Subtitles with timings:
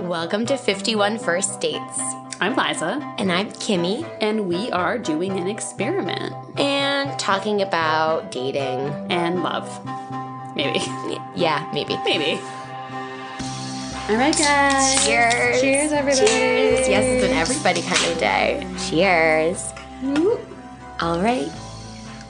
[0.00, 2.00] Welcome to 51 First Dates.
[2.40, 8.80] I'm Liza, And I'm Kimmy, and we are doing an experiment and talking about dating.
[9.10, 9.66] and love.
[10.54, 10.80] Maybe.
[11.34, 11.96] Yeah, maybe.
[12.04, 12.40] Maybe.
[14.08, 15.04] All right, guys.
[15.06, 15.60] Cheers.
[15.60, 16.26] Cheers, everybody.
[16.26, 16.88] Cheers.
[16.88, 18.66] Yes, it's an everybody kind of day.
[18.88, 19.72] Cheers.
[21.00, 21.48] All right.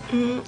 [0.09, 0.45] Mm.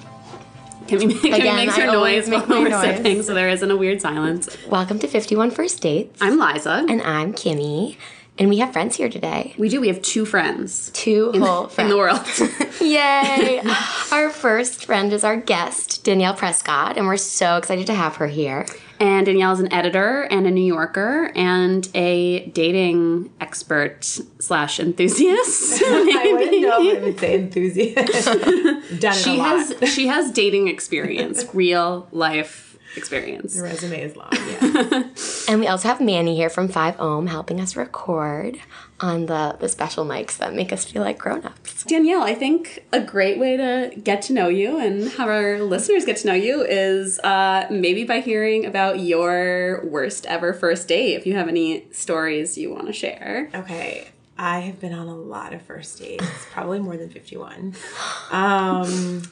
[0.89, 2.96] Can we make, can we make her noise make while we're noise.
[2.96, 4.48] sipping so there isn't a weird silence?
[4.68, 6.16] Welcome to 51 First Dates.
[6.23, 6.87] I'm Liza.
[6.88, 7.97] and I'm Kimmy.
[8.38, 9.55] And we have friends here today.
[9.59, 9.80] we do.
[9.83, 11.91] We have two friends Two whole in friends.
[11.91, 12.20] the world.
[12.80, 13.61] Yay!
[14.12, 18.28] our first friend is our guest, Danielle Prescott, and we're so excited to have her
[18.28, 18.64] here.
[19.01, 25.83] And Danielle is an editor and a New Yorker and a dating expert slash enthusiast.
[25.87, 28.25] I wouldn't know if I would say enthusiast.
[29.01, 29.66] Done it she a lot.
[29.80, 33.56] has she has dating experience, real life experience.
[33.56, 34.30] The resume is long.
[34.33, 35.05] Yeah.
[35.48, 38.58] And we also have Manny here from 5 Ohm helping us record
[39.00, 41.84] on the, the special mics that make us feel like grown ups.
[41.84, 46.05] Danielle, I think a great way to get to know you and have our listeners
[46.05, 51.14] get to know you is uh, maybe by hearing about your worst ever first date.
[51.14, 53.48] If you have any stories you want to share.
[53.55, 54.09] okay.
[54.41, 57.75] I have been on a lot of first dates, probably more than 51.
[58.31, 59.22] Um,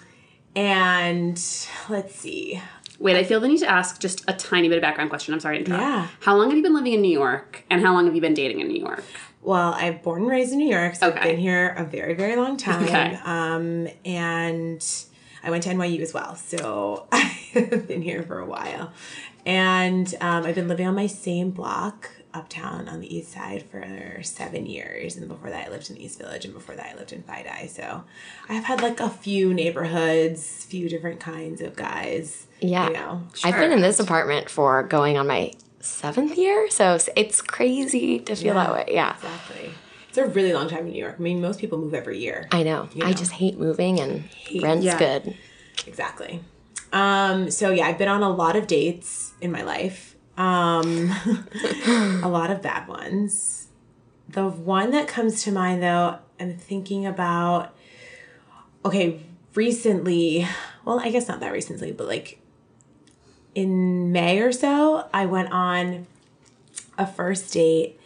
[0.57, 1.41] and
[1.89, 2.61] let's see.
[2.99, 5.35] Wait, I feel the need to ask just a tiny bit of background question.
[5.35, 5.83] I'm sorry to interrupt.
[5.83, 6.07] Yeah.
[6.21, 8.35] How long have you been living in New York, and how long have you been
[8.35, 9.05] dating in New York?
[9.43, 11.31] Well, I'm born and raised in New York, so I've Okay.
[11.33, 12.85] been here a very, very long time.
[12.85, 13.19] Okay.
[13.25, 14.85] Um, and
[15.45, 18.93] I went to NYU as well, so I've been here for a while.
[19.45, 24.23] And um, I've been living on my same block uptown on the east side for
[24.23, 25.17] seven years.
[25.17, 27.69] And before that, I lived in East Village, and before that, I lived in FiDi.
[27.69, 28.05] So
[28.49, 32.47] I've had like a few neighborhoods, few different kinds of guys.
[32.61, 32.89] Yeah.
[32.89, 37.41] You know, I've been in this apartment for going on my seventh year, so it's
[37.41, 38.85] crazy to feel that way.
[38.89, 39.15] Yeah.
[39.15, 39.71] exactly.
[40.09, 41.17] It's a really long time in New York.
[41.19, 42.49] I mean, most people move every year.
[42.51, 42.89] I know.
[42.97, 43.13] I know.
[43.13, 44.25] just hate moving and
[44.63, 44.99] rent's yeah.
[44.99, 45.37] good.
[45.87, 46.41] Exactly.
[46.93, 50.16] Um, so yeah, I've been on a lot of dates in my life.
[50.37, 51.11] Um,
[52.23, 53.69] a lot of bad ones.
[54.29, 57.75] The one that comes to mind though, I'm thinking about
[58.85, 59.21] okay,
[59.55, 60.47] recently,
[60.85, 62.41] well, I guess not that recently, but like
[63.55, 66.07] in May or so, I went on
[66.97, 67.99] a first date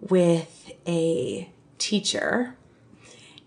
[0.00, 1.48] with a
[1.78, 2.56] teacher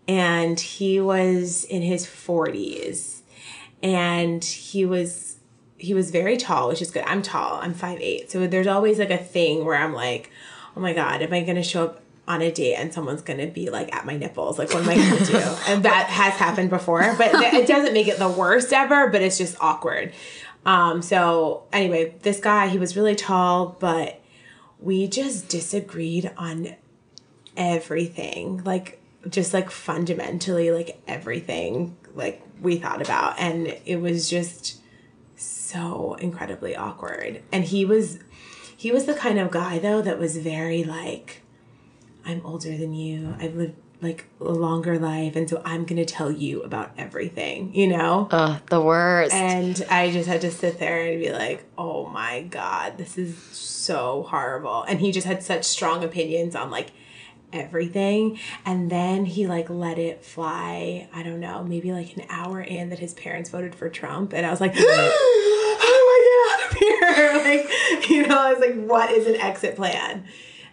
[0.08, 3.22] and he was in his 40s
[3.84, 5.31] and he was
[5.82, 7.04] he was very tall which is good.
[7.06, 7.60] I'm tall.
[7.62, 8.32] I'm five eight.
[8.32, 10.32] so there's always like a thing where i'm like
[10.78, 13.70] oh my god am i gonna show up on a date and someone's gonna be
[13.70, 14.58] like at my nipples?
[14.60, 15.38] Like what am i gonna do?
[15.68, 19.38] And that has happened before but it doesn't make it the worst ever but it's
[19.38, 20.14] just awkward.
[20.66, 24.22] Um so anyway this guy he was really tall but
[24.80, 26.76] we just disagreed on
[27.58, 33.40] everything like just like fundamentally like everything like we thought about.
[33.40, 34.81] And it was just
[35.72, 38.20] so incredibly awkward and he was
[38.76, 41.42] he was the kind of guy though that was very like
[42.26, 46.32] i'm older than you i've lived like a longer life and so i'm gonna tell
[46.32, 49.32] you about everything you know Ugh, the worst.
[49.34, 53.38] and I just had to sit there and be like, oh my God, this is
[53.38, 54.82] so horrible.
[54.84, 56.92] And he just had such strong opinions on like
[57.54, 58.40] everything.
[58.66, 62.90] And then he like let it fly, I don't know, maybe like an hour in
[62.90, 64.34] that his parents voted for Trump.
[64.34, 67.44] And I was like, how do I get out of here?
[67.44, 70.26] like, you know, I was like, what is an exit plan?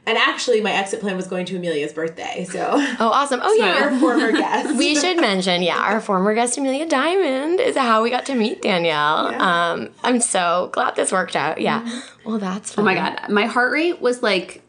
[0.08, 2.46] And actually, my exit plan was going to Amelia's birthday.
[2.50, 2.66] So,
[2.98, 3.40] oh, awesome.
[3.42, 3.84] Oh, yeah.
[3.84, 4.74] our former guest.
[4.78, 8.62] we should mention, yeah, our former guest Amelia Diamond is how we got to meet
[8.62, 9.32] Danielle.
[9.32, 9.72] Yeah.
[9.72, 11.60] Um, I'm so glad this worked out.
[11.60, 12.02] Yeah.
[12.24, 12.84] Well, that's fun.
[12.84, 14.62] Oh my god, my heart rate was like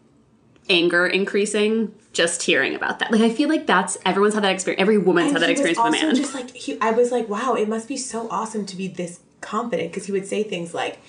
[0.69, 3.11] anger increasing just hearing about that.
[3.11, 4.81] Like I feel like that's everyone's had that experience.
[4.81, 6.15] Every woman's had that experience with a man.
[6.15, 9.19] Just like he, I was like, wow, it must be so awesome to be this
[9.41, 10.99] confident because he would say things like,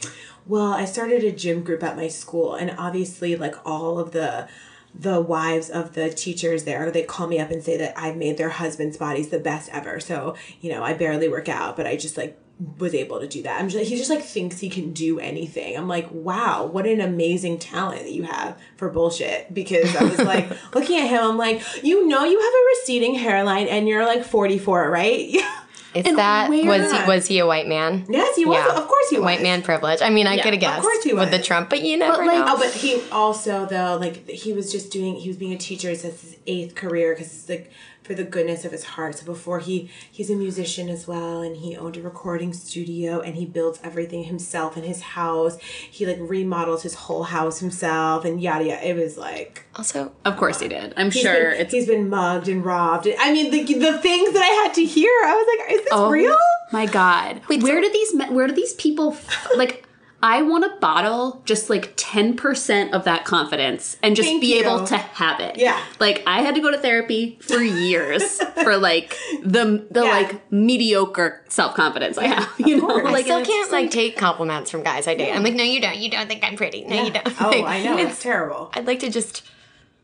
[0.46, 4.48] "Well, I started a gym group at my school, and obviously, like all of the."
[4.92, 8.36] the wives of the teachers there they call me up and say that i've made
[8.36, 11.94] their husbands bodies the best ever so you know i barely work out but i
[11.94, 12.36] just like
[12.78, 15.76] was able to do that i'm just he just like thinks he can do anything
[15.76, 20.18] i'm like wow what an amazing talent that you have for bullshit because i was
[20.18, 24.04] like looking at him i'm like you know you have a receding hairline and you're
[24.04, 25.34] like 44 right
[25.92, 26.60] Is that was
[26.92, 28.06] he, was he a white man?
[28.08, 28.80] yes he was Yeah.
[28.80, 30.00] of course he was White man privilege.
[30.00, 31.40] I mean, I could have guessed Of course he with the.
[31.42, 32.54] Trump, but you never like, know.
[32.54, 35.90] Oh, but he also though like he was just doing he was being a teacher.
[35.90, 37.72] It's his eighth career because it's like
[38.10, 39.14] for the goodness of his heart.
[39.18, 43.36] So before he he's a musician as well and he owned a recording studio and
[43.36, 45.58] he builds everything himself in his house.
[45.60, 48.88] He like remodels his whole house himself and yada yada.
[48.88, 50.92] It was like Also, Of course he did.
[50.96, 53.06] I'm he's sure been, it's he's been mugged and robbed.
[53.20, 55.92] I mean the the things that I had to hear, I was like, is this
[55.92, 56.36] Oh real?
[56.72, 59.16] My God, Wait, where so- do these men- where do these people
[59.56, 59.86] like?
[60.22, 64.54] I want to bottle just like ten percent of that confidence and just Thank be
[64.54, 64.60] you.
[64.64, 65.56] able to have it.
[65.58, 65.82] Yeah.
[65.98, 70.10] like I had to go to therapy for years for like the the Yeah.
[70.10, 72.48] like mediocre self confidence I have.
[72.58, 73.06] You know, course.
[73.06, 75.32] I still can't just like take compliments from guys I date.
[75.32, 75.96] I'm like, no, you don't.
[75.96, 76.84] You don't think I'm pretty.
[76.84, 77.26] No, you don't.
[77.40, 77.96] Oh, Like, I know.
[77.98, 78.70] It's terrible.
[78.74, 79.42] I'd like to just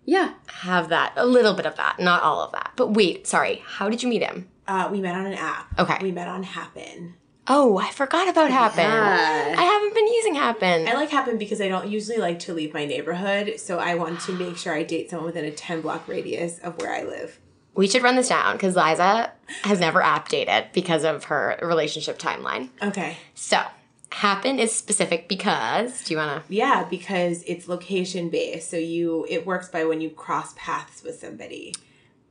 [0.07, 0.33] yeah.
[0.47, 2.73] have that, a little bit of that, not all of that.
[2.77, 3.62] But wait, sorry.
[3.67, 4.49] How did you meet him?
[4.69, 5.79] Uh, we met on an app.
[5.79, 5.99] Okay.
[6.01, 7.15] We met on Happen.
[7.49, 8.85] Oh, I forgot about Happen.
[8.85, 9.55] Yeah.
[9.57, 10.89] I haven't been using Happen.
[10.89, 14.21] I like Happen because I don't usually like to leave my neighborhood, so I want
[14.23, 17.39] to make sure I date someone within a 10 block radius of where I live.
[17.75, 19.33] we should run this down because Liza
[19.63, 22.71] has never app dated because of her relationship timeline.
[22.83, 23.17] Okay.
[23.35, 23.63] So,
[24.11, 26.53] Happen is specific because, do you want to?
[26.53, 31.19] Yeah, because it's location based, so you it works by when you cross paths with
[31.21, 31.75] somebody.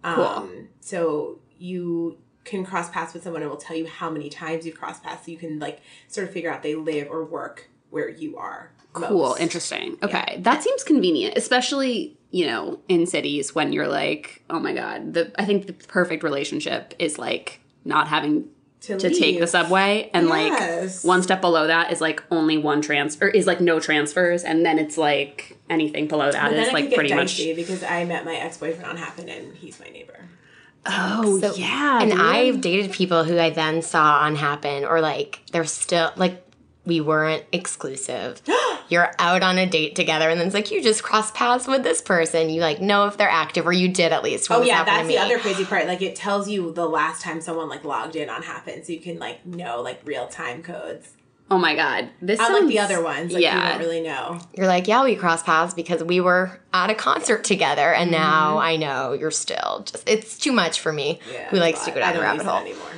[0.04, 4.66] Um, so you can cross paths with someone and will tell you how many times
[4.66, 7.70] you've crossed paths so you can like sort of figure out they live or work
[7.90, 8.72] where you are.
[8.94, 9.98] Cool, interesting.
[10.02, 15.14] Okay, that seems convenient, especially you know in cities when you're like, oh my god,
[15.14, 18.48] the I think the perfect relationship is like not having
[18.82, 21.04] To to take the subway and Yes.
[21.04, 24.66] like one step below that is like only one transfer is like no transfers and
[24.66, 28.58] then it's like anything below that is like pretty much because I met my ex
[28.58, 30.20] boyfriend on Happen and he's my neighbor.
[30.86, 32.20] Oh So- yeah And dude.
[32.22, 36.42] I've dated people who I then saw on Happen, or like they're still like
[36.86, 38.42] we weren't exclusive.
[38.90, 41.82] You're out on a date together, and then it's like you just cross paths with
[41.82, 42.52] this person.
[42.52, 44.52] You like know if they're active, or you did at least.
[44.52, 45.88] Oh yeah, that's the other crazy part.
[45.88, 49.00] Like it tells you the last time someone like logged in on Happen, so you
[49.00, 51.10] can like know like real time codes.
[51.52, 54.40] Oh my god this Unlike like the other ones, like you don't really know.
[54.56, 58.52] You're like, yeah, we crossed paths because we were at a concert together, and now
[58.52, 58.60] mm-hmm.
[58.60, 60.08] I know you're still just.
[60.10, 61.20] It's too much for me.
[61.32, 62.62] Yeah, who likes to go down the don't rabbit use hole?
[62.62, 62.92] anymore.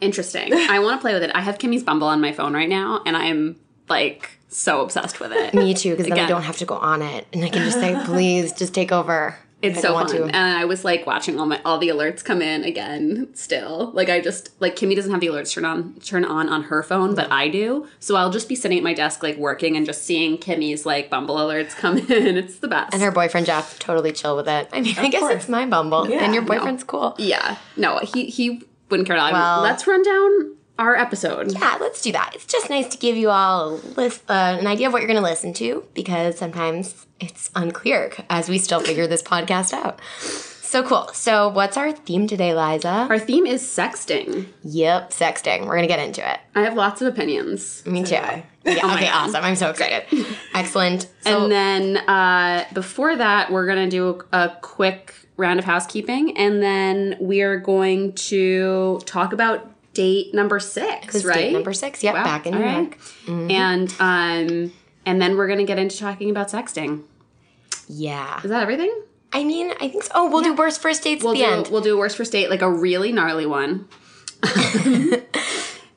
[0.00, 2.68] interesting I want to play with it I have Kimmy's Bumble on my phone right
[2.68, 3.58] now and I'm
[3.88, 7.02] like so obsessed with it Me too, because then I don't have to go on
[7.02, 9.36] it, and I can just say, please, just take over.
[9.62, 10.24] It's so fun, to.
[10.24, 13.28] and I was like watching all my all the alerts come in again.
[13.34, 16.64] Still, like I just like Kimmy doesn't have the alerts turn on turn on on
[16.64, 17.88] her phone, but I do.
[17.98, 21.08] So I'll just be sitting at my desk like working and just seeing Kimmy's like
[21.08, 22.36] Bumble alerts come in.
[22.36, 22.92] It's the best.
[22.92, 24.68] And her boyfriend Jeff totally chill with it.
[24.74, 25.34] I mean, I guess course.
[25.36, 26.48] it's my Bumble, Yeah, and your no.
[26.48, 27.14] boyfriend's cool.
[27.18, 29.16] yeah, no, he he wouldn't care.
[29.16, 29.32] at all.
[29.32, 31.52] Well- Let's run down our episode.
[31.52, 32.32] Yeah, let's do that.
[32.34, 35.08] It's just nice to give you all a list, uh, an idea of what you're
[35.08, 40.00] going to listen to because sometimes it's unclear as we still figure this podcast out.
[40.66, 41.08] So cool.
[41.12, 43.06] So, what's our theme today, Liza?
[43.08, 44.46] Our theme is sexting.
[44.64, 45.60] Yep, sexting.
[45.60, 46.40] We're going to get into it.
[46.56, 47.86] I have lots of opinions.
[47.86, 48.16] Me too.
[48.16, 49.44] Yeah, Oh okay, awesome.
[49.44, 50.26] I'm so excited.
[50.54, 51.02] Excellent.
[51.20, 56.36] So, and then uh, before that, we're going to do a quick round of housekeeping,
[56.36, 61.34] and then we are going to talk about date number six, right?
[61.36, 62.02] date number six.
[62.04, 62.98] Yep, back in New all York.
[63.26, 64.72] And um,
[65.04, 67.02] and then we're to get into talking about sexting.
[67.88, 68.40] yeah.
[68.44, 68.92] Is that everything?
[69.32, 70.12] I mean, I think so.
[70.14, 71.68] Oh, we'll do worst first dates We'll at the do end.
[71.70, 73.88] we'll do a worst first date, like a really gnarly one.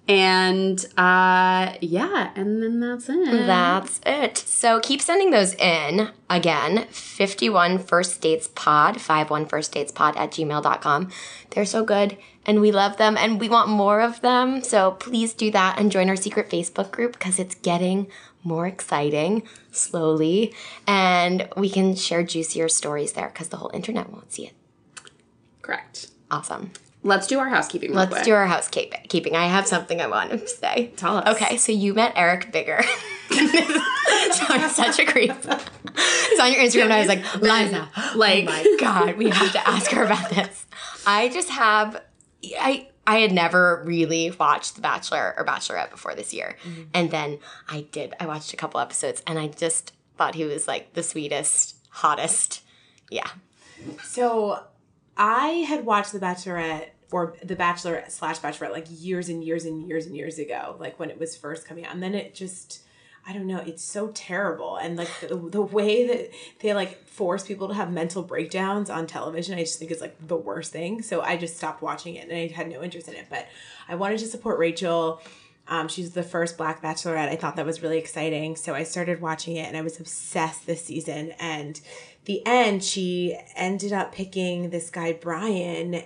[0.07, 3.45] and uh, yeah, and then that's it.
[3.47, 4.37] That's it.
[4.37, 6.09] So keep sending those in.
[6.29, 11.09] Again, 51 First Dates Pod, 51 First Dates Pod at gmail.com.
[11.51, 12.17] They're so good
[12.49, 14.63] and we love them and we want more of them.
[14.63, 18.07] So please do that and join our secret Facebook group because it's getting
[18.43, 20.55] more exciting slowly
[20.87, 24.53] and we can share juicier stories there because the whole internet won't see it.
[25.61, 26.09] Correct.
[26.31, 26.71] Awesome.
[27.03, 27.93] Let's do our housekeeping.
[27.93, 28.23] Let's quick.
[28.25, 29.35] do our housekeeping.
[29.35, 30.91] I have something I want to say.
[30.97, 31.27] Tell us.
[31.35, 32.81] Okay, so you met Eric Bigger.
[34.31, 35.31] Sounds such a creep.
[35.31, 39.51] He's on your Instagram, and I was like, Liza, Like- oh my god, we have
[39.51, 40.65] to ask her about this.
[41.05, 42.01] I just have,
[42.59, 46.83] I I had never really watched The Bachelor or Bachelorette before this year, mm-hmm.
[46.93, 48.13] and then I did.
[48.19, 52.61] I watched a couple episodes, and I just thought he was like the sweetest, hottest.
[53.09, 53.29] Yeah,
[54.03, 54.63] So
[55.17, 59.87] I had watched The Bachelorette or The Bachelor slash Bachelorette like years and years and
[59.87, 61.93] years and years ago, like when it was first coming out.
[61.93, 62.83] And then it just,
[63.27, 64.77] I don't know, it's so terrible.
[64.77, 69.05] And like the, the way that they like force people to have mental breakdowns on
[69.07, 71.01] television, I just think is like the worst thing.
[71.01, 73.27] So I just stopped watching it and I had no interest in it.
[73.29, 73.47] But
[73.87, 75.21] I wanted to support Rachel.
[75.67, 77.29] Um, she's the first Black Bachelorette.
[77.29, 80.65] I thought that was really exciting, so I started watching it, and I was obsessed
[80.65, 81.33] this season.
[81.39, 81.79] And
[82.25, 86.01] the end, she ended up picking this guy Brian,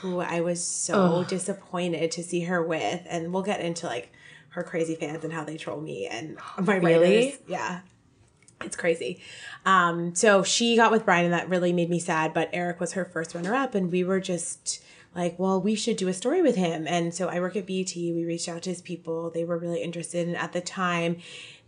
[0.00, 3.00] who I was so disappointed to see her with.
[3.08, 4.12] And we'll get into like
[4.50, 7.16] her crazy fans and how they troll me and my Really?
[7.26, 7.40] writers.
[7.46, 7.80] Yeah.
[8.64, 9.20] It's crazy.
[9.64, 12.34] Um, so she got with Brian, and that really made me sad.
[12.34, 14.82] But Eric was her first runner up, and we were just
[15.14, 16.84] like, well, we should do a story with him.
[16.88, 17.94] And so I work at BET.
[17.94, 19.30] We reached out to his people.
[19.30, 20.26] They were really interested.
[20.26, 21.18] And at the time,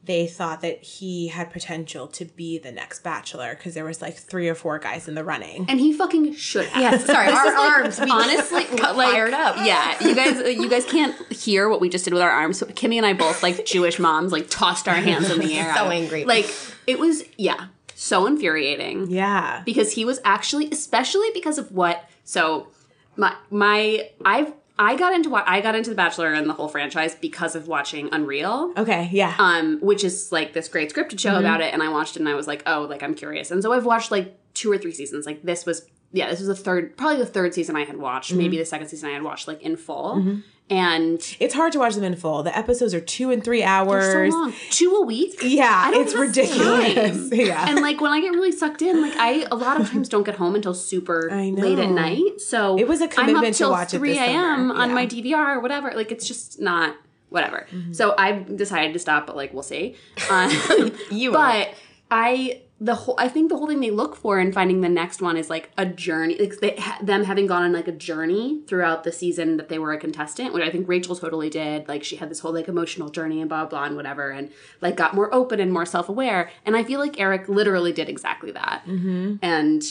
[0.03, 4.17] they thought that he had potential to be the next bachelor because there was like
[4.17, 5.67] three or four guys in the running.
[5.69, 6.81] And he fucking should have.
[6.81, 8.01] Yes, sorry, our arms.
[8.01, 9.57] We honestly got like, fired up.
[9.59, 12.59] Yeah, you guys, you guys can't hear what we just did with our arms.
[12.59, 15.75] So Kimmy and I both, like Jewish moms, like tossed our hands in the air.
[15.77, 16.25] So angry.
[16.25, 16.51] Like
[16.87, 19.11] it was, yeah, so infuriating.
[19.11, 19.63] Yeah.
[19.67, 22.09] because he was actually, especially because of what.
[22.25, 22.69] So
[23.17, 26.67] my my I've I got into what I got into The Bachelor and the whole
[26.69, 29.09] franchise because of watching Unreal Okay.
[29.13, 29.35] Yeah.
[29.39, 31.41] um, which is like this great scripted show Mm-hmm.
[31.41, 31.73] about it.
[31.75, 33.51] And I watched it and I was like, oh, like I'm curious.
[33.51, 35.27] And so I've watched like two or three seasons.
[35.27, 38.33] Like this was, yeah, this was the third, probably the third season I had watched.
[38.33, 38.61] Maybe Mm-hmm.
[38.61, 40.41] the second season I had watched like in full.
[40.71, 42.45] And it's hard to watch them in full.
[42.45, 44.31] The episodes are two and three hours.
[44.33, 45.41] so long, two a week.
[45.43, 47.29] Yeah, it's ridiculous.
[47.33, 47.69] yeah.
[47.69, 50.23] And like when I get really sucked in, like I a lot of times don't
[50.25, 52.41] get home until super late at night.
[52.41, 54.71] So It was a I'm up commitment to watch it three a.m.
[54.71, 55.91] on my DVR or whatever.
[55.95, 56.95] Like it's just not
[57.31, 57.67] whatever.
[57.73, 57.93] Mm-hmm.
[57.93, 59.97] So I decided to stop, but like we'll see.
[60.31, 61.75] Um, You but
[62.11, 65.21] I the whole I think the whole thing they look for in finding the next
[65.21, 69.05] one is like a journey, like they, them having gone on like a journey throughout
[69.05, 71.87] the season that they were a contestant, which I think Rachel totally did.
[71.89, 74.97] Like she had this whole like emotional journey and blah blah and whatever, and like
[74.97, 76.51] got more open and more self aware.
[76.65, 78.83] And I feel like Eric literally did exactly that.
[78.87, 79.37] Mm-hmm.
[79.43, 79.83] And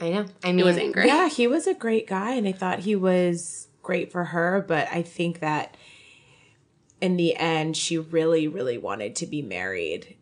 [0.00, 0.26] I know.
[0.44, 1.08] I mean, it was angry.
[1.08, 4.64] Yeah, he was a great guy, and I thought he was great for her.
[4.66, 5.76] But I think that
[7.00, 10.16] in the end, she really, really wanted to be married.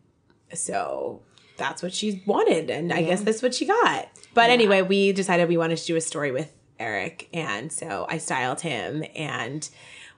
[0.54, 1.20] So
[1.60, 4.08] that's what she wanted, and I guess that's what she got.
[4.34, 8.18] But anyway, we decided we wanted to do a story with Eric, and so I
[8.18, 9.68] styled him and.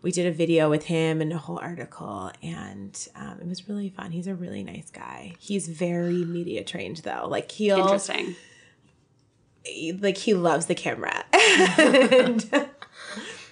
[0.04, 3.88] We did a video with him and a whole article, and um, it was really
[3.88, 4.10] fun.
[4.10, 5.34] He's a really nice guy.
[5.38, 7.28] He's very media trained, though.
[7.28, 8.34] Like he'll Interesting.
[10.00, 11.24] like he loves the camera
[11.78, 12.68] and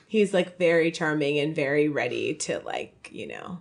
[0.08, 3.58] he's like very charming and very ready to like you know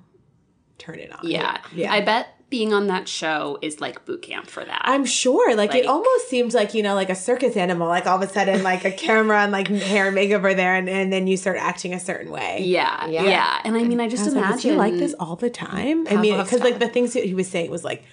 [0.79, 1.59] turn it on Yeah.
[1.75, 4.81] yeah I bet being on that show is like boot camp for that.
[4.85, 5.55] i'm sure.
[5.55, 7.87] Like, it almost seems like you know like a circus animal.
[7.87, 10.75] Like all of a sudden like a camera and like hair and makeup are there
[10.75, 12.63] and, and then you start acting a certain way.
[12.63, 13.23] Yeah, Yeah.
[13.23, 15.49] yeah, And I mean, I just I was like, imagine "Was like this all the
[15.49, 16.07] time.
[16.07, 18.03] I mean because like the things that he was saying was like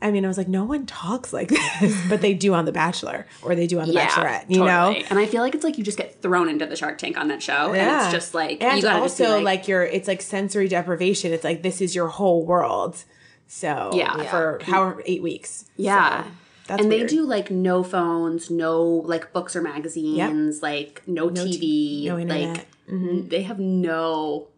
[0.00, 2.72] I mean, I was like, no one talks like this, but they do on The
[2.72, 4.92] Bachelor or they do on The Bachelorette, you know?
[5.10, 7.26] And I feel like it's like you just get thrown into the Shark Tank on
[7.28, 8.04] that show, and Yeah.
[8.04, 11.32] it's just like and you gotta also just be like, you're it's like sensory deprivation.
[11.32, 13.04] It's like this is your whole world
[13.48, 14.22] so Yeah.
[14.30, 16.22] for however eight weeks yeah.
[16.24, 16.30] So,
[16.68, 17.08] that's and weird.
[17.08, 22.20] they do like no phones, no like books or magazines, like no, TV, no like
[22.28, 22.66] internet.
[22.90, 23.28] Mm-hmm.
[23.28, 24.48] they have no.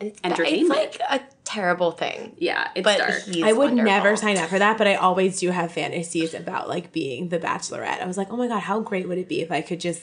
[0.00, 0.80] it's, entertainment.
[0.80, 2.34] It's like a terrible thing.
[2.38, 3.22] Yeah, it's But dark.
[3.24, 3.84] he's I would wonderful.
[3.84, 7.38] never sign up for that, but I always do have fantasies about like being the
[7.38, 8.00] bachelorette.
[8.00, 10.02] I was like, oh my god, how great would it be if I could just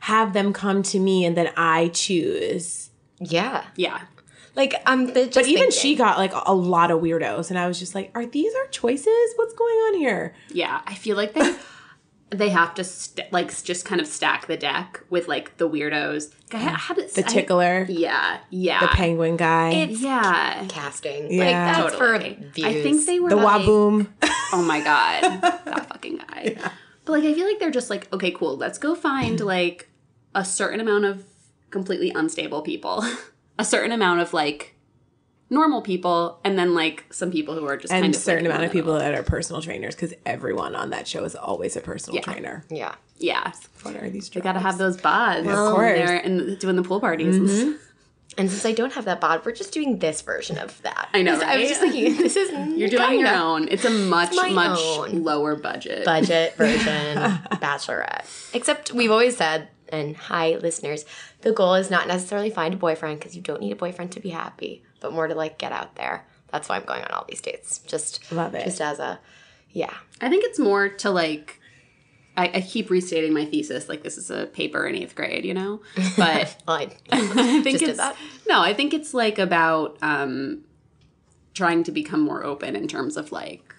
[0.00, 2.90] have them come to me and then I choose.
[3.18, 3.64] Yeah.
[3.74, 4.02] yeah,
[4.56, 5.12] Like I'm.
[5.12, 7.94] Just But even thinking, she got like a lot of weirdos, and I was just
[7.94, 9.32] like, are these our choices?
[9.36, 10.34] What's going on here?
[10.52, 10.80] yeah.
[10.86, 11.56] I feel like they
[12.30, 16.32] they have to st- like just kind of stack the deck with like the weirdos.
[16.52, 20.64] I had it, The tickler, yeah, yeah, the penguin guy, It's yeah.
[20.68, 21.32] casting.
[21.32, 21.44] Yeah.
[21.44, 22.34] Like that's Totally.
[22.36, 22.66] for views.
[22.66, 24.06] I think they were the like, Whaboom.
[24.52, 26.56] Oh my god, that fucking guy.
[27.04, 28.56] But like, I feel like they're just like, okay, cool.
[28.56, 29.90] Let's go find like
[30.34, 31.24] a certain amount of
[31.70, 33.04] completely unstable people,
[33.58, 34.74] a certain amount of like
[35.50, 38.44] normal people, and then like some people who are just and kind a of certain
[38.44, 41.76] like, amount of people that are personal trainers because everyone on that show is always
[41.76, 42.64] a personal trainer.
[42.70, 42.94] Yeah.
[43.18, 44.34] Yeah, What are these?
[44.34, 45.40] you gotta have those bods.
[45.46, 45.96] Of course.
[45.98, 47.36] They're and doing the pool parties.
[47.38, 47.72] Mm-hmm.
[48.36, 51.08] And since I don't have that bod, we're just doing this version of that.
[51.14, 53.68] I know, I was just thinking, this is You're doing your own.
[53.68, 55.22] It's a much my much own.
[55.22, 56.04] lower budget.
[56.04, 57.16] budget version
[57.62, 58.24] bachelorette.
[58.52, 61.04] Except we've always said, and hi listeners,
[61.42, 64.20] the goal is not necessarily find a boyfriend because you don't need a boyfriend to
[64.20, 66.26] be happy, but more to like get out there.
[66.50, 67.78] That's why I'm going on all these dates.
[67.78, 68.64] Just Love it.
[68.64, 69.18] Just as a
[69.72, 69.92] yeah.
[70.20, 71.60] I think it's more to like.
[72.36, 75.54] I, I keep restating my thesis like this is a paper in eighth grade, you
[75.54, 75.82] know.
[76.16, 78.16] But Well, I, I think Just did it's that?
[78.48, 78.60] no.
[78.60, 80.64] I think it's like about um,
[81.54, 83.72] trying to become more open in terms of like,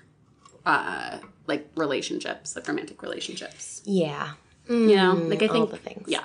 [0.66, 3.82] uh, like relationships, like romantic relationships.
[3.86, 4.34] yeah.
[4.68, 6.08] You know, like I all think the things.
[6.08, 6.24] Yeah,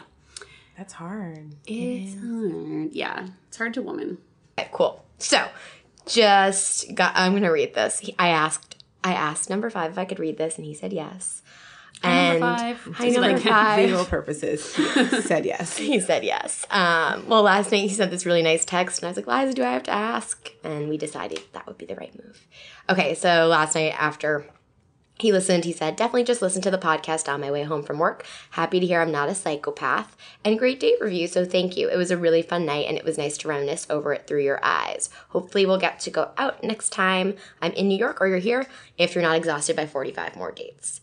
[0.77, 1.55] That's hard.
[1.67, 2.93] it's hard.
[2.93, 4.19] Yeah, it's hard to woman.
[4.59, 5.05] Okay, cool.
[5.19, 5.47] So,
[6.07, 7.13] just got.
[7.17, 7.99] I'm gonna read this.
[8.01, 8.83] He, I asked.
[9.03, 11.43] I asked number five if I could read this, and he said yes.
[12.03, 12.81] And five.
[12.95, 13.79] Hi, number like, five.
[13.89, 14.75] Visual purposes.
[14.75, 14.85] He
[15.21, 15.77] said yes.
[15.77, 16.65] He said yes.
[16.71, 19.55] Um, well, last night he sent this really nice text, and I was like, Liza,
[19.55, 20.51] do I have to ask?
[20.65, 22.47] And we decided that would be the right move.
[22.89, 24.47] Okay, so last night after
[25.21, 27.99] he listened, he said, definitely just listen to the podcast on my way home from
[27.99, 28.27] work.
[28.51, 30.17] Happy to hear I'm not a psychopath.
[30.45, 31.89] And great date review, so thank you.
[31.89, 34.43] It was a really fun night, and it was nice to reminisce over it through
[34.43, 35.11] your eyes.
[35.31, 38.67] Hopefully, we'll get to go out next time I'm in New York or you're here
[38.99, 41.01] if you're not exhausted by 45 more dates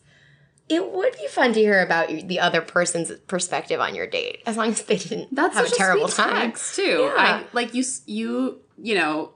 [0.69, 4.57] it would be fun to hear about the other person's perspective on your date, as
[4.57, 6.53] long as they didn't That's have a terrible time.
[6.53, 7.09] too.
[7.15, 7.15] Yeah.
[7.17, 7.83] I like you.
[8.05, 9.31] You you know.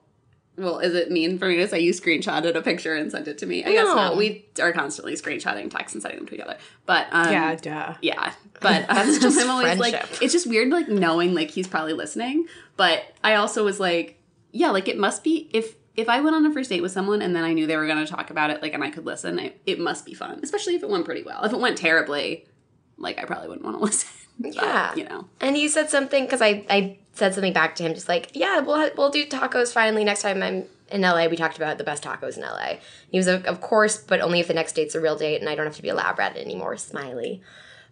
[0.57, 3.37] Well, is it mean for me to say you screenshotted a picture and sent it
[3.39, 3.63] to me?
[3.63, 4.17] I guess not.
[4.17, 6.57] We are constantly screenshotting texts and sending them to each other.
[6.85, 7.93] But um, Yeah, duh.
[8.01, 10.11] Yeah, but That's just I'm always friendship.
[10.11, 12.47] like, it's just weird, like knowing like he's probably listening.
[12.77, 16.45] But I also was like, yeah, like it must be if if I went on
[16.45, 18.49] a first date with someone and then I knew they were going to talk about
[18.49, 21.03] it, like, and I could listen, it, it must be fun, especially if it went
[21.05, 21.43] pretty well.
[21.43, 22.45] If it went terribly,
[22.97, 24.09] like, I probably wouldn't want to listen.
[24.39, 24.95] But, Yeah.
[24.95, 28.07] you know, And you said something because I, I said something back to him, just
[28.07, 31.27] like, yeah, we'll we'll do tacos finally next time I'm in LA.
[31.27, 32.75] We talked about the best tacos in LA.
[33.11, 35.49] He was, like, of course, but only if the next date's a real date and
[35.49, 36.77] I don't have to be a lab rat anymore.
[36.77, 37.41] Smiley.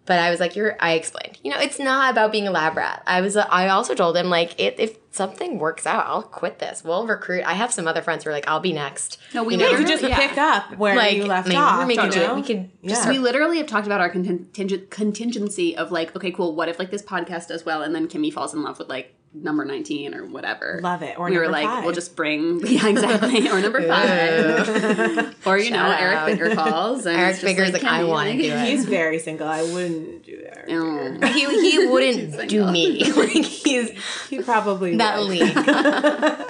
[0.10, 0.75] But I was like, you're.
[0.80, 3.04] I explained, you know, it's not about being a lab rat.
[3.06, 3.38] I was.
[3.38, 6.84] I also told him like, it, if something works out, I'll quit this.
[6.84, 7.44] We'll recruit.
[7.46, 9.20] I have some other friends who are like, I'll be next.
[9.36, 10.18] No, we You never- You could just Yeah.
[10.18, 11.78] pick up where Like, you left maybe off.
[11.78, 12.28] We're making do it.
[12.28, 12.34] know?
[12.34, 13.12] We could just Yeah.
[13.12, 16.56] we literally have talked about our contingent contingency of like, okay, cool.
[16.56, 19.13] What if like this podcast does well and then Kimmy falls in love with like
[19.34, 20.80] number nineteen or whatever?
[20.82, 21.18] Love it.
[21.20, 21.84] Or we were number like, five.
[21.86, 26.26] we'll just bring yeah, exactly, or number five, or you know, Shout Eric out.
[26.28, 27.06] Bigger calls.
[27.06, 28.68] And Eric it's just Bigger's like, I wanna do it.
[28.68, 29.48] He's very single.
[29.48, 30.66] I wouldn't do that.
[30.70, 31.28] Oh.
[31.34, 33.04] he he wouldn't do me.
[33.14, 33.92] like he's
[34.30, 35.28] He probably that would.
[35.30, 35.58] league.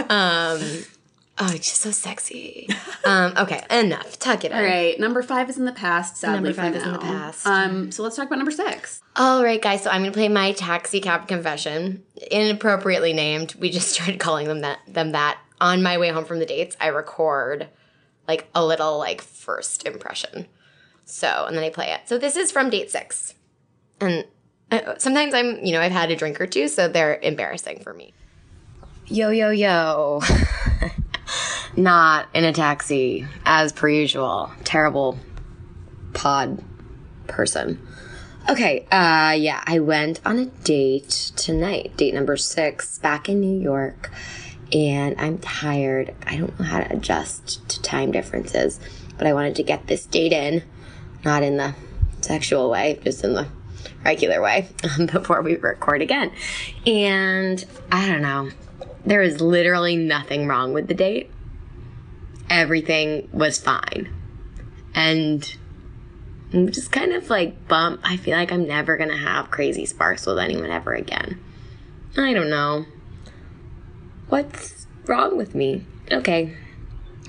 [0.10, 0.62] um,
[1.39, 2.67] oh, it's just so sexy.
[3.05, 4.19] Um, okay, enough.
[4.19, 4.58] Tuck it in.
[4.58, 6.17] All right, number five is in the past.
[6.17, 7.48] Sadly, Number five is in the past.
[7.48, 9.01] Um, so let's talk about number six.
[9.15, 9.84] All right, guys.
[9.84, 13.55] So I'm gonna play my taxi cab confession, inappropriately named.
[13.55, 14.79] We just started calling them that.
[14.88, 15.39] Them that.
[15.62, 17.67] On my way home from the dates, I record
[18.27, 20.48] like a little like first impression.
[21.05, 22.01] So and then I play it.
[22.05, 23.34] So this is from date six,
[23.99, 24.25] and
[24.71, 27.93] uh, sometimes I'm you know I've had a drink or two, so they're embarrassing for
[27.93, 28.13] me.
[29.08, 30.21] Yo yo yo.
[31.76, 34.52] Not in a taxi, as per usual.
[34.63, 35.18] Terrible
[36.13, 36.63] pod
[37.28, 37.80] person.
[38.50, 43.62] Okay, uh, yeah, I went on a date tonight, date number six, back in New
[43.62, 44.10] York,
[44.74, 46.15] and I'm tired.
[46.26, 48.80] I don't know how to adjust to time differences,
[49.18, 50.63] but I wanted to get this date in,
[51.24, 51.76] not in the
[52.22, 53.48] sexual way, just in the
[54.04, 54.68] regular way,
[55.12, 56.32] before we record again.
[56.88, 58.50] And I don't know,
[59.06, 61.32] there was literally nothing wrong with the date.
[62.50, 64.14] Everything was fine.
[64.94, 65.56] And
[66.54, 68.02] I'm just kind of like bump.
[68.04, 71.40] I feel like I'm never gonna have crazy sparks with anyone ever again.
[72.18, 72.86] I don't know.
[74.30, 75.86] What's wrong with me?
[76.12, 76.56] Okay.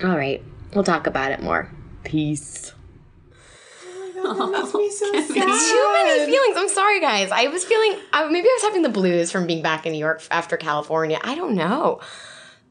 [0.03, 0.43] All right.
[0.73, 1.69] We'll talk about it more.
[2.03, 2.73] Peace.
[4.23, 5.27] That makes me so sad.
[5.27, 6.55] Too many feelings.
[6.57, 7.31] I'm sorry, guys.
[7.31, 7.99] I was feeling.
[8.13, 11.19] I, maybe I was having the blues from being back in New York after California.
[11.23, 11.99] I don't know.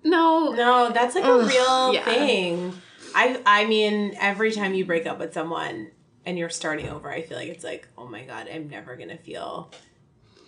[0.02, 2.04] No, No, that's like a real yeah.
[2.04, 2.80] thing.
[3.14, 5.90] I I mean, every time you break up with someone
[6.24, 9.18] and you're starting over, I feel like it's like, oh my god, I'm never gonna
[9.18, 9.70] feel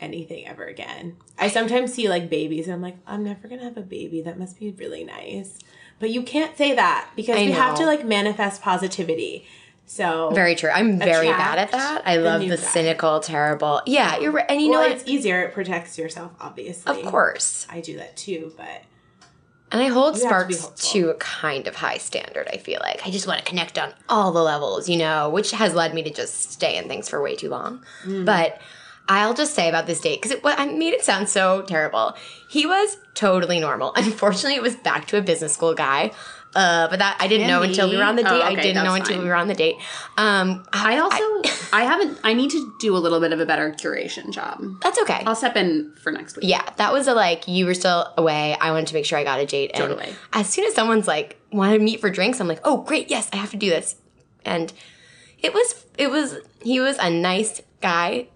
[0.00, 1.16] anything ever again.
[1.38, 4.22] I sometimes see like babies and I'm like, I'm never gonna have a baby.
[4.22, 5.58] That must be really nice.
[5.98, 9.46] But you can't say that because I we have to like manifest positivity.
[9.92, 10.70] So Very true.
[10.70, 12.02] I'm very bad at that.
[12.06, 13.82] I love new the cynical, terrible.
[13.84, 14.46] Yeah, you're right.
[14.48, 15.42] And you well, know it's easier.
[15.42, 16.98] It protects yourself, obviously.
[16.98, 17.66] Of course.
[17.68, 18.84] I do that too, but
[19.70, 23.06] And I hold have to Sparks to a kind of high standard, I feel like.
[23.06, 26.02] I just want to connect on all the levels, you know, which has led me
[26.04, 27.84] to just stay in things for way too long.
[28.06, 28.24] Mm.
[28.24, 28.62] But
[29.10, 32.16] I'll just say about this date, because I made it sound so terrible.
[32.48, 33.92] He was totally normal.
[33.96, 36.12] Unfortunately, it was back to a business school guy.
[36.54, 38.30] Uh, but that I didn't know until we were on the date.
[38.30, 39.22] Oh, I didn't know until fine.
[39.22, 39.76] we were on the date.
[40.18, 41.24] Um, I also
[41.72, 42.18] I, haven't.
[42.22, 44.62] I need to do a little bit of a better curation job.
[44.82, 45.22] that's okay.
[45.24, 46.48] I'll step in for next week.
[46.48, 48.56] Yeah, that was a like you were still away.
[48.60, 49.70] I wanted to make sure I got a date.
[49.74, 50.14] And Totally.
[50.34, 53.30] as soon as someone's like want to meet for drinks, I'm like, oh great, yes,
[53.32, 53.96] I have to do this.
[54.44, 54.72] And
[55.38, 58.28] it was it was he was a nice guy.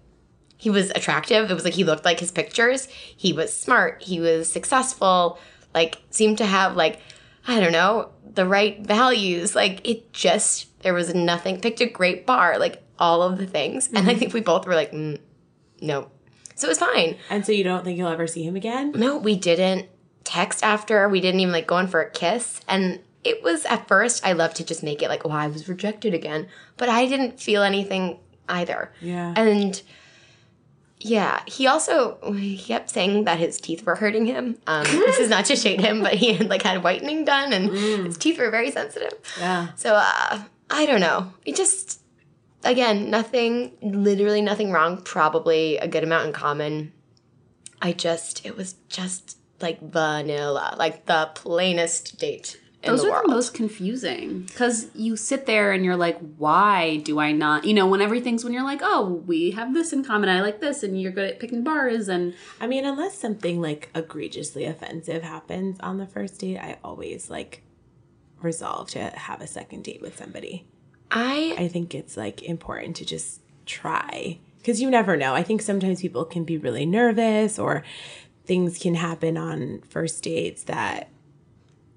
[0.57, 1.51] He was attractive.
[1.51, 2.87] It was like he looked like his pictures.
[2.87, 4.01] He was smart.
[4.01, 5.37] He was successful.
[5.75, 6.99] Like seemed to have like
[7.47, 9.55] I don't know the right values.
[9.55, 11.59] Like it just there was nothing.
[11.59, 12.59] Picked a great bar.
[12.59, 13.89] Like all of the things.
[13.93, 15.19] And I think we both were like, mm,
[15.81, 16.09] no.
[16.55, 17.17] So it was fine.
[17.29, 18.91] and so you don't think you'll ever see him again?
[18.95, 19.87] No, we didn't
[20.23, 21.07] text after.
[21.07, 22.61] We didn't even like go in for a kiss.
[22.67, 25.69] And it was at first, I love to just make it like, oh, I was
[25.69, 26.47] rejected again.
[26.77, 28.91] But I didn't feel anything either.
[29.01, 29.33] Yeah.
[29.35, 29.81] And
[30.99, 34.57] yeah, he also he kept saying that his teeth were hurting him.
[34.65, 37.69] Um, this is not to shade him, but he had like had whitening done, and
[37.69, 39.13] his teeth were very sensitive.
[39.39, 39.69] Yeah.
[39.75, 41.31] So uh, I don't know.
[41.45, 42.01] It just
[42.63, 45.01] again nothing, literally nothing wrong.
[45.01, 46.93] Probably a good amount in common.
[47.79, 53.25] I just it was just like vanilla, like the plainest date Those the are world.
[53.25, 57.65] the most confusing because you sit there and you're like, why do I not?
[57.65, 60.61] You know, when everything's when you're like, oh, we have this in common, I like
[60.61, 65.23] this, and you're good at picking bars, and I mean, unless something like egregiously offensive
[65.23, 67.63] happens on the first date, I always like
[68.41, 70.65] resolve to have a second date with somebody.
[71.09, 75.33] I I think it's like important to just try because you never know.
[75.33, 77.83] I think sometimes people can be really nervous or
[78.45, 81.09] things can happen on first dates that,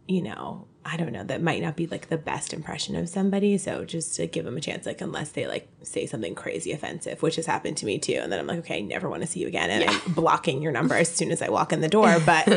[0.09, 3.57] you know, I don't know, that might not be like the best impression of somebody.
[3.59, 7.23] So just to give them a chance, like, unless they like say something crazy offensive,
[7.23, 8.15] which has happened to me too.
[8.23, 9.71] And then I'm like, okay, I never want to see you again.
[9.71, 12.17] And I'm blocking your number as soon as I walk in the door.
[12.27, 12.49] But,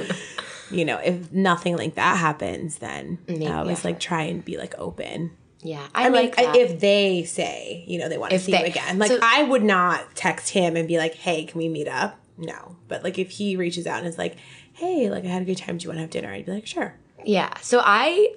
[0.71, 4.57] you know, if nothing like that happens, then I always uh, like try and be
[4.57, 5.31] like open.
[5.61, 8.51] yeah, I, I mean, like if they say, you know, they want to If see
[8.53, 11.57] they- you again, like so- I would not text him and be like, "Hey, can
[11.59, 14.35] we meet up?" No, but like if he reaches out and is like,
[14.73, 15.77] "Hey, like I had a good time.
[15.77, 17.57] Do you want to have dinner?" I'd be like, "Sure." Yeah.
[17.62, 18.33] So I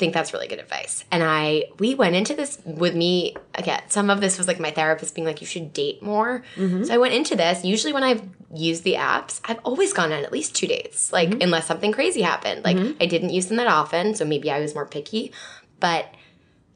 [0.00, 1.04] think that's really good advice.
[1.12, 3.82] And I we went into this with me again.
[3.88, 6.42] Some of this was like my therapist being like, you should date more.
[6.56, 6.84] Mm-hmm.
[6.84, 7.64] So I went into this.
[7.64, 11.12] Usually when I've used the apps, I've always gone on at least two dates.
[11.12, 11.42] Like mm-hmm.
[11.42, 12.64] unless something crazy happened.
[12.64, 13.00] Like mm-hmm.
[13.00, 15.32] I didn't use them that often, so maybe I was more picky.
[15.78, 16.12] But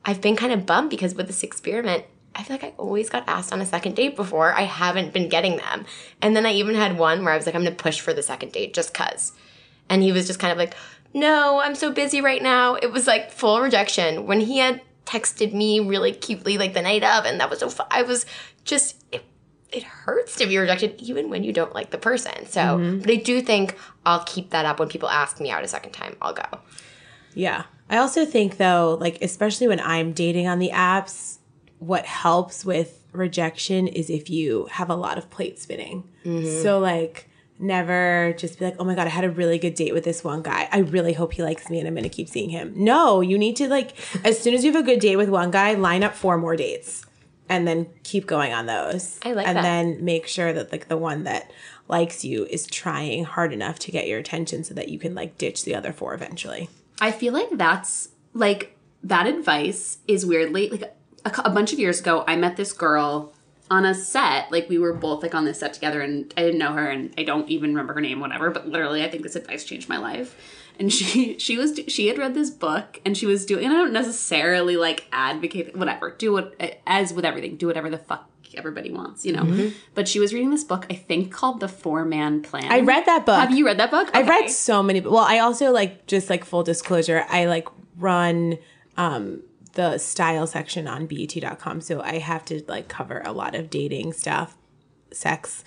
[0.05, 3.29] I've been kind of bummed because with this experiment, I feel like I always got
[3.29, 4.53] asked on a second date before.
[4.53, 5.87] I haven't been getting them.
[6.21, 8.23] And then I even had one where I was like, I'm gonna push for the
[8.23, 9.33] second date just cuz.
[9.89, 10.75] And he was just kind of like,
[11.15, 12.75] no, I'm so busy right now.
[12.75, 14.27] It was like full rejection.
[14.27, 17.71] When he had texted me really cutely like the night of, and that was so
[17.71, 17.87] fun.
[17.91, 18.27] I was
[18.65, 19.25] just, it,
[19.71, 22.47] it hurts to be rejected even when you don't like the person.
[22.47, 22.99] So, mm-hmm.
[23.01, 25.93] but I do think I'll keep that up when people ask me out a second
[25.93, 26.17] time.
[26.21, 26.61] I'll go.
[27.35, 27.65] Yeah.
[27.89, 31.39] I also think though, like especially when I'm dating on the apps,
[31.79, 36.09] what helps with rejection is if you have a lot of plate spinning.
[36.25, 36.63] Mm-hmm.
[36.63, 39.95] So like never just be like, "Oh my god, I had a really good date
[39.95, 40.69] with this one guy.
[40.73, 43.39] I really hope he likes me and I'm going to keep seeing him." No, you
[43.39, 46.03] need to like as soon as you have a good date with one guy, line
[46.03, 47.07] up four more dates
[47.49, 49.19] and then keep going on those.
[49.23, 49.63] I like and that.
[49.63, 51.51] then make sure that like the one that
[51.89, 55.37] likes you is trying hard enough to get your attention so that you can like
[55.37, 56.69] ditch the other four eventually.
[57.01, 60.83] I feel like that's like that advice is weirdly like
[61.25, 62.25] a, a bunch of years ago.
[62.27, 63.34] I met this girl
[63.71, 64.51] on a set.
[64.51, 67.13] Like we were both like on this set together, and I didn't know her, and
[67.19, 68.51] I don't even remember her name, whatever.
[68.51, 70.37] But literally, I think this advice changed my life.
[70.79, 73.65] And she she was she had read this book, and she was doing.
[73.65, 76.11] And I don't necessarily like advocate whatever.
[76.11, 77.57] Do what as with everything.
[77.57, 79.73] Do whatever the fuck everybody wants, you know.
[79.95, 82.71] But she was reading this book, I think called The Four Man Plan.
[82.71, 83.37] I read that book.
[83.37, 84.11] Have you read that book?
[84.15, 85.01] I've read so many.
[85.01, 87.25] Well, I also like just like full disclosure.
[87.29, 88.59] I like run
[88.97, 89.43] um,
[89.75, 94.13] the style section on BET.com, so I have to like cover a lot of dating
[94.15, 94.57] stuff,
[95.13, 95.65] sex,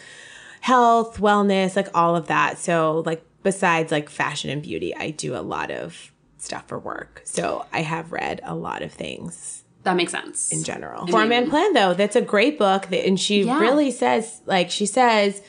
[0.61, 2.57] health, wellness, like all of that.
[2.57, 7.21] So like besides like fashion and beauty, I do a lot of stuff for work.
[7.25, 10.51] So I have read a lot of things That makes sense.
[10.51, 11.07] in general.
[11.07, 12.87] Four Man Plan, though, that's a great book.
[12.87, 13.59] that- And she Yeah.
[13.59, 15.41] really says, like, she says,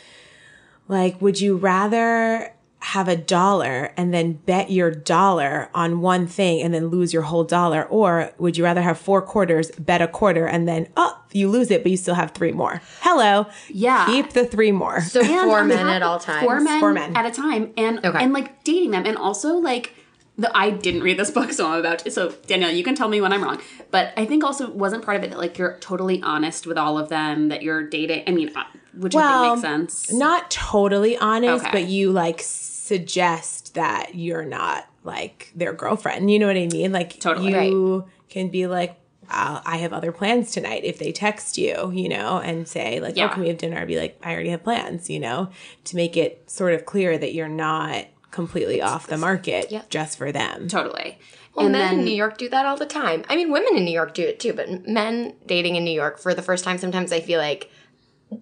[0.88, 6.62] like, would you rather have a dollar and then bet your dollar on one thing
[6.62, 7.84] and then lose your whole dollar?
[7.84, 11.70] Or would you rather have four quarters, bet a quarter, and then, oh, you lose
[11.72, 12.80] it, but you still have three more?
[13.00, 13.46] Hello.
[13.68, 14.06] Yeah.
[14.06, 15.00] Keep the three more.
[15.00, 16.44] So And four men at all of- times.
[16.44, 17.16] Four men, Four men.
[17.16, 18.22] at a time, and Okay.
[18.22, 19.94] and like dating them, and also like
[20.36, 22.12] the I didn't read this book, so I'm about to.
[22.12, 23.60] So Danielle, you can tell me when I'm wrong,
[23.90, 26.96] but I think also wasn't part of it that like you're totally honest with all
[26.96, 28.22] of them that you're dating.
[28.28, 28.62] I mean, uh,
[28.96, 30.12] which I Well, think makes sense.
[30.12, 31.72] not totally honest, Okay.
[31.72, 32.40] but you like
[32.88, 36.30] suggest that you're not like their girlfriend.
[36.30, 36.90] You know what I mean?
[36.92, 37.68] Like Totally.
[37.68, 38.96] you can be like,
[39.30, 40.84] uh, I have other plans tonight.
[40.84, 43.26] If they text you, you know, and say like, Yeah.
[43.26, 45.50] "Oh, can we have dinner?" I'd be like, "I already have plans," you know,
[45.84, 49.90] to make it sort of clear that you're not completely off the market Yep.
[49.90, 50.66] just for them.
[50.68, 51.18] Totally.
[51.54, 53.24] Well, and men then in New York do that all the time.
[53.28, 56.18] I mean, women in New York do it too, but men dating in New York
[56.18, 57.70] for the first time, sometimes I feel like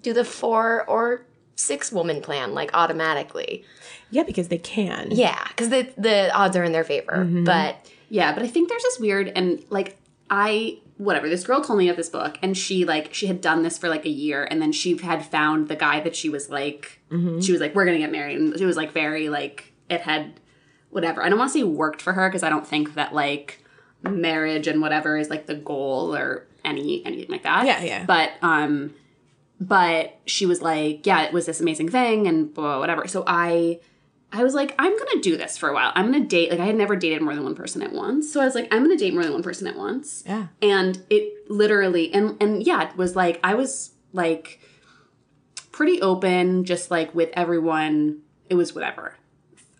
[0.02, 1.24] do the four or
[1.56, 3.64] six woman plan like automatically.
[4.10, 5.08] Yeah, because they can.
[5.10, 7.24] Yeah, because the the odds are in their favor.
[7.24, 9.96] But Yeah, but I think there's this weird and like
[10.30, 13.62] I whatever this girl told me of this book and she like she had done
[13.62, 16.48] this for like a year and then she had found the guy that she was
[16.48, 17.00] like
[17.42, 20.40] she was like we're gonna get married and she was like very like it had
[20.90, 21.22] whatever.
[21.22, 23.62] I don't want to say worked for her because I don't think that like
[24.02, 27.66] marriage and whatever is like the goal or any anything like that.
[27.66, 28.04] Yeah, yeah.
[28.06, 28.94] But um
[29.60, 33.06] but she was like, yeah, it was this amazing thing and blah, blah, whatever.
[33.06, 33.80] So I
[34.32, 35.92] I was like, I'm gonna do this for a while.
[35.94, 38.32] I'm gonna date like I had never dated more than one person at once.
[38.32, 40.24] So I was like, I'm gonna date more than one person at once.
[40.26, 40.48] Yeah.
[40.60, 44.60] And it literally and and yeah, it was like I was like
[45.72, 48.20] pretty open, just like with everyone.
[48.48, 49.16] It was whatever.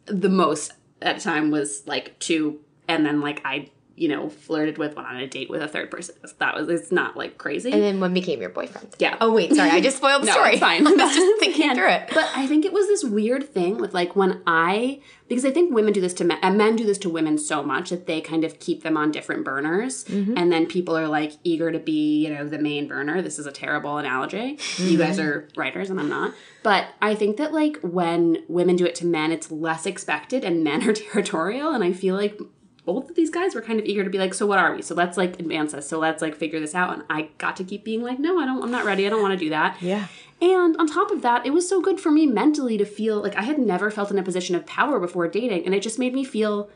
[0.06, 4.78] The most at a time was like two, and then like I, you know, flirted
[4.78, 6.14] with, went on a date with a third person.
[6.38, 7.72] That was it's not like crazy.
[7.72, 8.94] And then when became your boyfriend?
[8.98, 9.16] Yeah.
[9.20, 10.50] Oh wait, sorry, I just spoiled the No, story.
[10.52, 10.87] it's fine.
[10.87, 12.11] I was just thinking through it.
[12.14, 15.74] But I think it was this weird thing with like when I because I think
[15.74, 18.20] women do this to men and men do this to women so much that they
[18.20, 20.37] kind of keep them on different burners Mm-hmm.
[20.37, 23.22] and then people are like eager to be, you know, the main burner.
[23.22, 24.59] This is a terrible analogy.
[24.76, 25.28] You guys Mm-hmm.
[25.28, 26.35] are writers and I'm not.
[26.62, 30.62] But I think that like when women do it to men, it's less expected and
[30.62, 32.38] men are territorial and I feel like
[32.87, 34.81] both of these guys were kind of eager to be like, so what are we?
[34.81, 35.87] So let's like advance us.
[35.88, 36.94] So let's like figure this out.
[36.94, 39.07] And I got to keep being like, no, I don't, I'm not ready.
[39.07, 39.77] I don't want to do that.
[39.83, 40.07] Yeah.
[40.40, 43.37] And on top of that, it was so good for me mentally to feel like
[43.37, 45.66] I had never felt in a position of power before dating.
[45.66, 46.70] And it just made me feel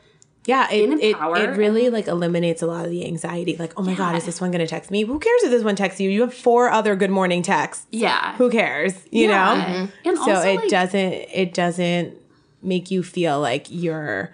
[0.45, 3.55] Yeah, it, in it, it really like eliminates a lot of the anxiety.
[3.57, 5.03] Like, oh my god, is this one gonna text me?
[5.03, 6.09] Who cares if this one texts you?
[6.09, 7.85] You have four other good morning texts.
[7.91, 8.35] yeah.
[8.37, 8.93] Who cares?
[9.11, 9.37] You Yeah.
[9.85, 9.87] know?
[10.03, 12.17] And so also, it like- doesn't it doesn't
[12.63, 14.31] make you feel like you're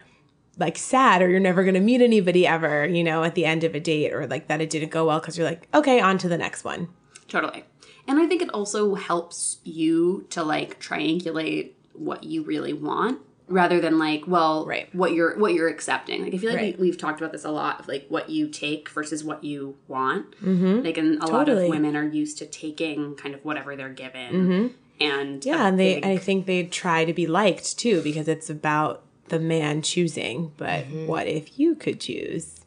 [0.60, 3.76] like sad or you're never gonna meet anybody ever, you know, at the end of
[3.76, 6.28] a date or like that it didn't go well because you're like, okay, on to
[6.28, 6.88] the next one.
[7.28, 7.64] Totally.
[8.08, 13.80] And I think it also helps you to like triangulate what you really want rather
[13.80, 14.94] than like, well, Right.
[14.96, 16.24] what you're what you're accepting.
[16.24, 16.80] Like I feel like Right.
[16.80, 19.76] we, we've talked about this a lot of like what you take versus what you
[19.88, 20.32] want.
[20.44, 20.84] Mm-hmm.
[20.86, 24.74] Like and a lot of women are used to taking kind of whatever they're given.
[25.00, 28.50] And Yeah, and they big- I think they try to be liked too because it's
[28.50, 30.52] about the man choosing.
[30.58, 31.08] But mm-hmm.
[31.08, 32.58] what if you could choose?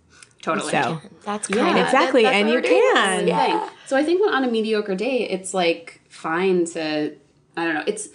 [0.42, 2.94] totally So That's Yeah, of exactly, that's and what you we're doing.
[2.94, 3.60] can.
[3.60, 3.68] thing.
[3.86, 7.14] So I think when on a mediocre day, it's like fine to
[7.56, 7.84] I don't know.
[7.86, 8.08] It's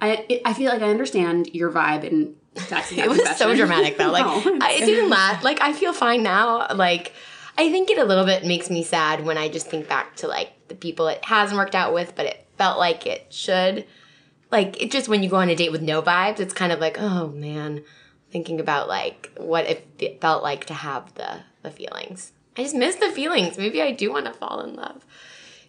[0.00, 2.98] I it, I feel like I understand your vibe and texting.
[3.04, 4.10] It was so dramatic though.
[4.10, 4.66] Like oh, No.
[4.66, 5.44] I, it didn't last.
[5.44, 6.72] Like I feel fine now.
[6.74, 7.12] Like
[7.58, 10.28] I think it a little bit makes me sad when I just think back to
[10.28, 13.86] like the people it hasn't worked out with, but it felt like it should.
[14.52, 16.78] Like it just when you go on a date with no vibes, it's kind of
[16.78, 17.82] like oh man,
[18.30, 22.32] thinking about like what it felt like to have the the feelings.
[22.56, 23.56] I just miss the feelings.
[23.56, 25.04] Maybe I do want to fall in love.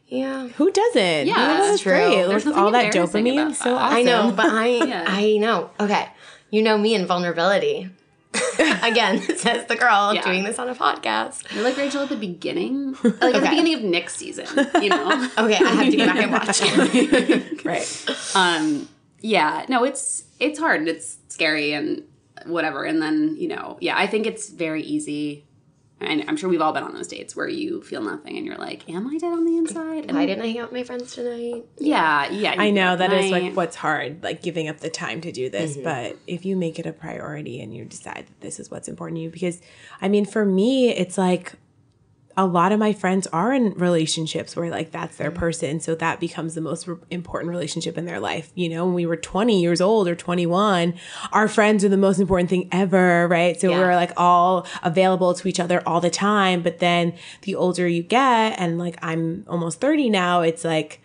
[0.08, 0.48] Yeah.
[0.50, 1.28] Who doesn't?
[1.28, 1.94] Yeah, that's that's true.
[1.94, 2.28] great.
[2.28, 3.98] There's all that dopamine, about so awesome.
[3.98, 5.06] I know, but I Yeah.
[5.08, 5.72] I know.
[5.80, 6.10] Okay.
[6.52, 7.90] You know me and vulnerability.
[8.84, 10.22] Again, says the girl Yeah.
[10.24, 11.54] doing this on a podcast.
[11.54, 14.48] You're like Rachel at the beginning, like at the beginning of Nick's season.
[14.82, 15.30] You know.
[15.38, 17.66] Okay, I have to go back and watch it.
[17.66, 18.36] right.
[18.36, 18.88] um.
[19.22, 19.66] Yeah.
[19.70, 19.84] No.
[19.84, 20.80] It's it's hard.
[20.82, 22.04] and It's scary and
[22.46, 22.84] whatever.
[22.84, 23.78] And then you know.
[23.80, 23.98] Yeah.
[23.98, 25.46] I think it's very easy.
[26.04, 28.58] And I'm sure we've all been on those dates where you feel nothing and you're
[28.58, 30.84] like, "Am I dead on the inside?" And Why didn't I hang out with my
[30.84, 31.66] friends tonight?
[31.78, 32.56] Yeah, yeah.
[32.58, 35.50] I know that is I- like what's hard, like giving up the time to do
[35.50, 35.74] this.
[35.74, 35.84] Mm-hmm.
[35.84, 39.18] But if you make it a priority and you decide that this is what's important
[39.18, 39.62] to you, because
[40.02, 41.54] I mean, for me, it's like
[42.36, 45.80] a lot of my friends are in relationships where like that's their person.
[45.80, 48.52] So that becomes the most re- important relationship in their life.
[48.56, 50.96] You know, when we were 20 years old or 21,
[51.32, 53.60] our friends are the most important thing ever, right?
[53.62, 53.80] So Yeah.
[53.80, 56.64] we're like all available to each other all the time.
[56.64, 61.00] But then the older you get, and like I'm almost 30 now, it's like,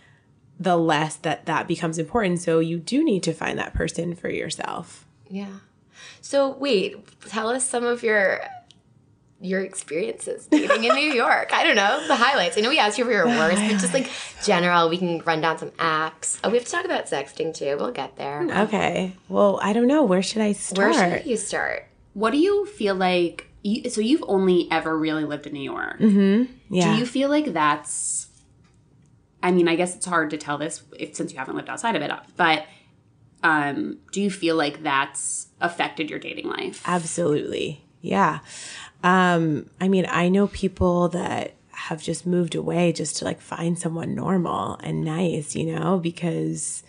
[0.61, 2.41] the less that that becomes important.
[2.41, 5.07] So you do need to find that person for yourself.
[5.31, 5.61] Yeah.
[6.21, 6.97] So wait,
[7.29, 8.41] tell us some of your
[9.40, 11.51] your experiences dating in New York.
[11.53, 12.59] I don't know the highlights.
[12.59, 14.11] I know we asked you for your worst, but just like
[14.44, 16.40] general, we can run down some apps.
[16.42, 17.77] Oh, we have to talk about sexting too.
[17.79, 18.46] We'll get there.
[18.64, 19.12] Okay.
[19.29, 20.03] Well, I don't know.
[20.05, 20.92] Where should I start?
[20.92, 21.87] Where should you start?
[22.14, 23.46] What do you feel like?
[23.62, 25.96] You, so you've only ever really lived in New York.
[26.01, 26.92] yeah.
[26.92, 28.29] Do you feel like that's?
[29.40, 31.94] I mean, I guess it's hard to tell this if, since you haven't lived outside
[31.94, 32.66] of it, but
[33.44, 36.83] um, do you feel like that's affected your dating life?
[36.87, 37.85] Absolutely.
[38.01, 38.40] Yeah.
[39.03, 43.79] Um, I mean, I know people that have just moved away just to like find
[43.79, 46.83] someone normal and nice, you know, because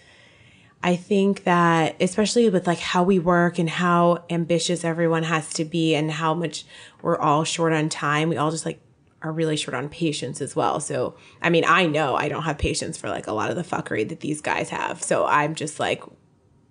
[0.82, 5.66] I think that especially with like how we work and how ambitious everyone has to
[5.66, 6.66] be and how much
[7.02, 8.82] we're all short on time, we all just like
[9.22, 10.80] are really short on patience as well.
[10.80, 13.64] So, I mean, I know I don't have patience for like a lot of the
[13.64, 15.04] fuckery that these guys have.
[15.04, 16.02] So, I'm just like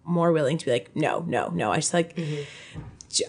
[0.05, 1.70] more willing to be like, no, no, no.
[1.70, 2.18] I just like,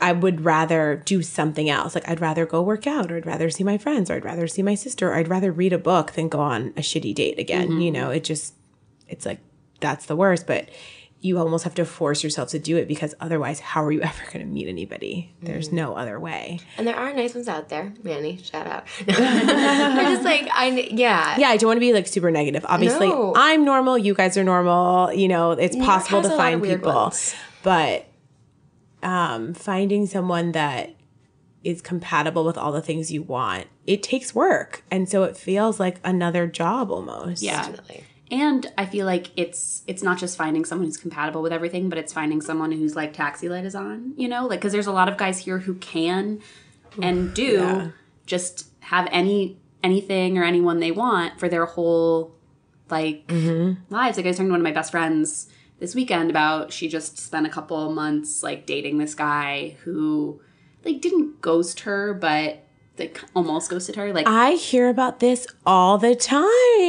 [0.02, 1.96] I would rather do something else.
[1.96, 4.48] Like, I'd rather go work out, or I'd rather see my friends, or I'd rather
[4.48, 7.40] see my sister, or I'd rather read a book than go on a shitty date
[7.40, 7.70] again.
[7.70, 7.82] Mm-hmm.
[7.82, 8.54] You know, it just,
[9.08, 9.40] it's like,
[9.80, 10.48] that's the worst.
[10.48, 10.70] But
[11.22, 14.24] you almost have to force yourself to do it because otherwise, how are you ever
[14.26, 15.34] going to meet anybody?
[15.42, 15.78] There's mm-hmm.
[15.78, 16.60] no other way.
[16.78, 17.94] And there are nice ones out there.
[18.04, 18.86] Manny, shout out.
[19.06, 21.38] They're just like I yeah.
[21.38, 22.66] Yeah, I don't want to be like super negative.
[22.68, 23.34] Obviously, No.
[23.36, 23.98] I'm normal.
[23.98, 25.14] You guys are normal.
[25.14, 27.14] You know, it's York possible to a lot of find people,
[27.64, 28.09] but
[29.04, 30.96] um, finding someone that
[31.64, 35.80] is compatible with all the things you want, it takes work, and so it feels
[35.80, 37.42] like another job almost.
[37.42, 37.62] Yeah.
[37.64, 38.04] Definitely.
[38.32, 41.98] And I feel like it's it's not just finding someone who's compatible with everything, but
[41.98, 44.46] it's finding someone who's like taxi light is on, you know?
[44.46, 46.40] Like cuz there's a lot of guys here who can
[47.02, 47.88] and do Yeah.
[48.28, 52.36] just have any anything or anyone they want for their whole
[52.92, 53.24] like
[53.90, 54.18] lives.
[54.18, 55.48] Like I was talking to one of my best friends
[55.80, 60.42] this weekend about she just spent a couple months like dating this guy who
[60.84, 62.64] like didn't ghost her, but
[62.98, 64.14] like almost ghosted her.
[64.14, 66.40] Like I hear about this all the time.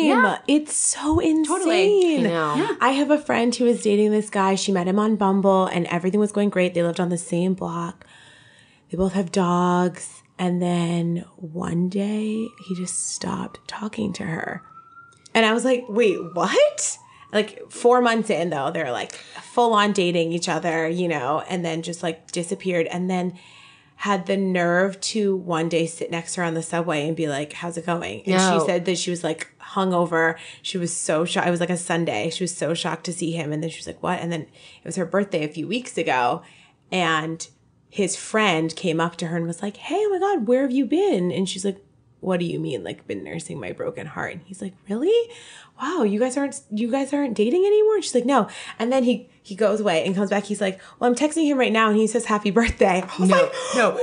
[0.05, 0.38] Yeah.
[0.48, 1.44] It's so insane.
[1.44, 2.18] Totally.
[2.18, 2.55] I know.
[2.57, 2.74] Yeah.
[2.81, 4.57] I have a friend who was dating this guy.
[4.57, 6.74] She met him on Bumble and everything was going great.
[6.74, 8.05] They lived on the same block.
[8.90, 10.22] They both have dogs.
[10.38, 14.62] And then one day he just stopped talking to her.
[15.35, 16.98] And I was like, wait, what?
[17.33, 21.64] Like four months in though, they're like full on dating each other, you know, and
[21.64, 22.87] then just like disappeared.
[22.87, 23.38] And then
[23.97, 27.29] had the nerve to one day sit next to her on the subway and be
[27.29, 28.21] like, How's it going?
[28.27, 28.59] And No.
[28.59, 30.37] she said that she was like hungover.
[30.62, 31.47] She was so shocked.
[31.47, 32.31] It was like a Sunday.
[32.31, 33.53] She was so shocked to see him.
[33.53, 34.19] And then she was like, What?
[34.21, 36.43] And then it was her birthday a few weeks ago.
[36.90, 37.47] And
[37.90, 40.73] his friend came up to her and was like, Hey, oh my God, where have
[40.73, 41.31] you been?
[41.31, 41.85] And she's like,
[42.21, 42.83] What do you mean?
[42.83, 44.33] Like been nursing my broken heart.
[44.33, 45.31] And he's like, Really?
[45.81, 47.97] Wow, you guys aren't you guys aren't dating anymore?
[47.97, 48.49] And she's like, No.
[48.79, 50.45] And then he he goes away and comes back.
[50.45, 53.03] He's like, Well, I'm texting him right now and he says happy birthday.
[53.19, 53.90] I was No, like, no.
[53.93, 54.01] What?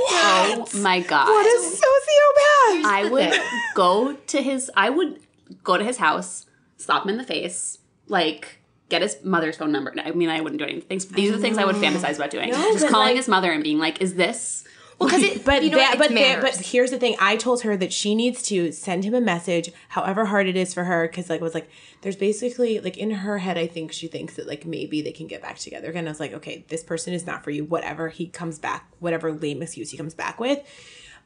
[0.74, 1.28] oh my god.
[1.28, 2.86] What a sociopath.
[2.86, 3.40] I would
[3.76, 5.20] go to his I would
[5.64, 6.46] go to his house,
[6.78, 8.60] slap him in the face, like
[8.90, 9.94] get his mother's phone number.
[10.04, 11.00] I mean, I wouldn't do anything.
[11.14, 11.84] These are the things I would mm.
[11.84, 12.52] fantasize about doing.
[12.52, 14.64] Just calling like- his mother and being like, "Is this?"
[15.00, 16.10] Well, because it, But you know, that, what?
[16.10, 17.16] but there, but here's the thing.
[17.20, 20.74] I told her that she needs to send him a message, however hard it is
[20.74, 21.70] for her, because like it was like
[22.02, 25.28] there's basically like in her head, I think she thinks that like maybe they can
[25.28, 26.08] get back together again.
[26.08, 27.64] I was like, okay, this person is not for you.
[27.64, 30.60] Whatever he comes back, whatever lame excuse he comes back with,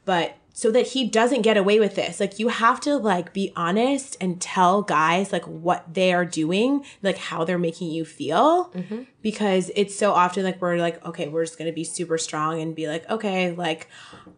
[0.05, 2.19] but so that he doesn't get away with this.
[2.19, 6.83] Like you have to like be honest and tell guys like what they are doing
[7.01, 8.71] like how they're making you feel.
[8.73, 9.03] Mm-hmm.
[9.21, 12.75] Because it's so often like we're like okay we're just gonna be super strong and
[12.75, 13.87] be like okay like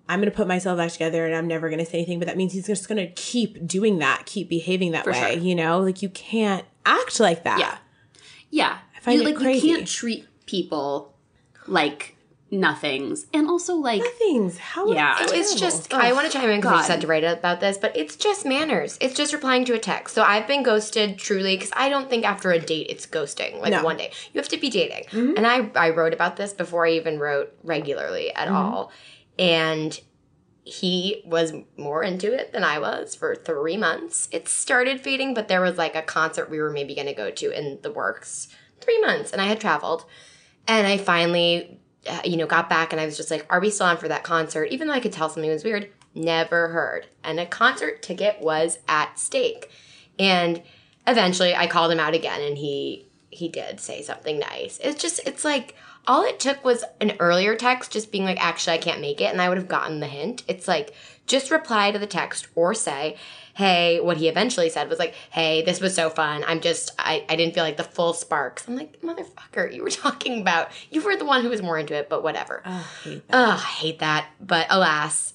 [0.09, 2.19] i'm gonna put myself back together and i'm never gonna say anything.
[2.19, 5.43] But that means he's just gonna keep doing that keep behaving that way sure.
[5.43, 5.79] you know?
[5.79, 7.59] Like you can't act like that.
[7.59, 7.77] Yeah.
[8.49, 9.67] Yeah, I find you, it like crazy.
[9.67, 11.15] you can't treat people
[11.65, 12.15] like
[12.53, 14.57] nothings, and also like nothings.
[14.57, 15.17] how Yeah.
[15.19, 15.77] it's It's terrible.
[15.77, 18.15] just, I want to chime in because you said to write about this, but it's
[18.15, 18.97] just manners.
[19.01, 20.13] It's just replying to a text.
[20.15, 23.71] So I've been ghosted truly because I don't think after a date it's ghosting, like
[23.71, 23.83] No.
[23.83, 24.11] one day.
[24.33, 25.05] You have to be dating.
[25.05, 25.37] Mm-hmm.
[25.37, 28.55] And I, I wrote about this before I even wrote regularly at mm-hmm.
[28.55, 28.91] all.
[29.39, 29.99] And
[30.63, 34.29] he was more into it than I was for three months.
[34.31, 37.31] It started fading, but there was like a concert we were maybe going to go
[37.31, 38.47] to in the works.
[38.79, 40.05] Three months, and I had traveled.
[40.67, 43.69] And I finally, Uh, you know, got back and I was just like, are we
[43.69, 44.65] still on for that concert?
[44.65, 47.07] Even though I could tell something was weird, never heard.
[47.23, 49.69] And a concert ticket was at stake.
[50.19, 50.61] And
[51.07, 54.79] eventually I called him out again and he he did say something nice.
[54.83, 55.75] It's just it's like
[56.07, 59.31] all it took was an earlier text just being like actually I can't make it
[59.31, 60.43] and I would have gotten the hint.
[60.47, 60.93] It's like
[61.25, 63.15] just reply to the text or say,
[63.53, 66.43] "Hey, what he eventually said was like, "Hey, this was so fun.
[66.45, 69.89] I'm just I I didn't feel like the full sparks." I'm like, "Motherfucker, you were
[70.05, 73.03] talking about you were the one who was more into it, but whatever." Ugh, I
[73.03, 73.37] hate that.
[73.37, 74.27] Ugh, I hate that.
[74.41, 75.33] But alas,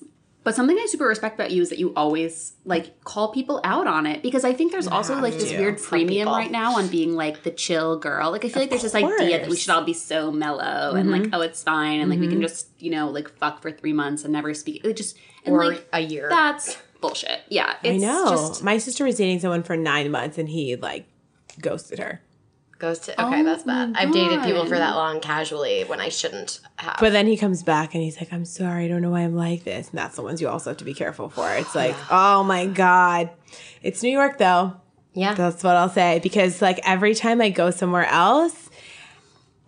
[0.48, 3.86] But something I super respect about you is that you always like call people out
[3.86, 6.32] on it because I think there's also like this weird premium people.
[6.32, 8.30] right now on being like the chill girl.
[8.30, 11.10] Like I feel like there's this idea that we should all be so mellow and
[11.10, 11.34] like mm-hmm.
[11.34, 12.44] oh it's fine and like we can mm-hmm.
[12.44, 14.86] just you know like fuck for three months and never speak.
[14.86, 16.30] It just and or like a year.
[16.30, 17.42] that's bullshit.
[17.50, 18.30] Yeah, it's I know.
[18.30, 21.04] Just, My sister was dating someone for nine months and he like
[21.60, 22.22] ghosted her.
[22.78, 23.94] Goes to okay, Oh that's bad.
[23.96, 26.96] I've dated people for that long casually when I shouldn't have.
[27.00, 29.34] But then he comes back and he's like, I'm sorry, I don't know why I'm
[29.34, 29.90] like this.
[29.90, 31.50] And that's the ones you also have to be careful for.
[31.54, 33.30] It's like, oh my God.
[33.82, 34.74] It's New York though.
[35.12, 36.20] yeah, That's what I'll say.
[36.22, 38.70] Because like every time I go somewhere else,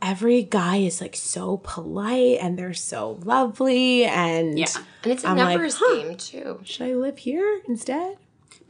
[0.01, 4.05] every guy is like so polite and they're so lovely.
[4.05, 4.67] And Yeah.
[5.03, 5.97] and it's a I'm like, numbers huh.
[5.97, 6.61] game too.
[6.65, 8.19] should I live here instead?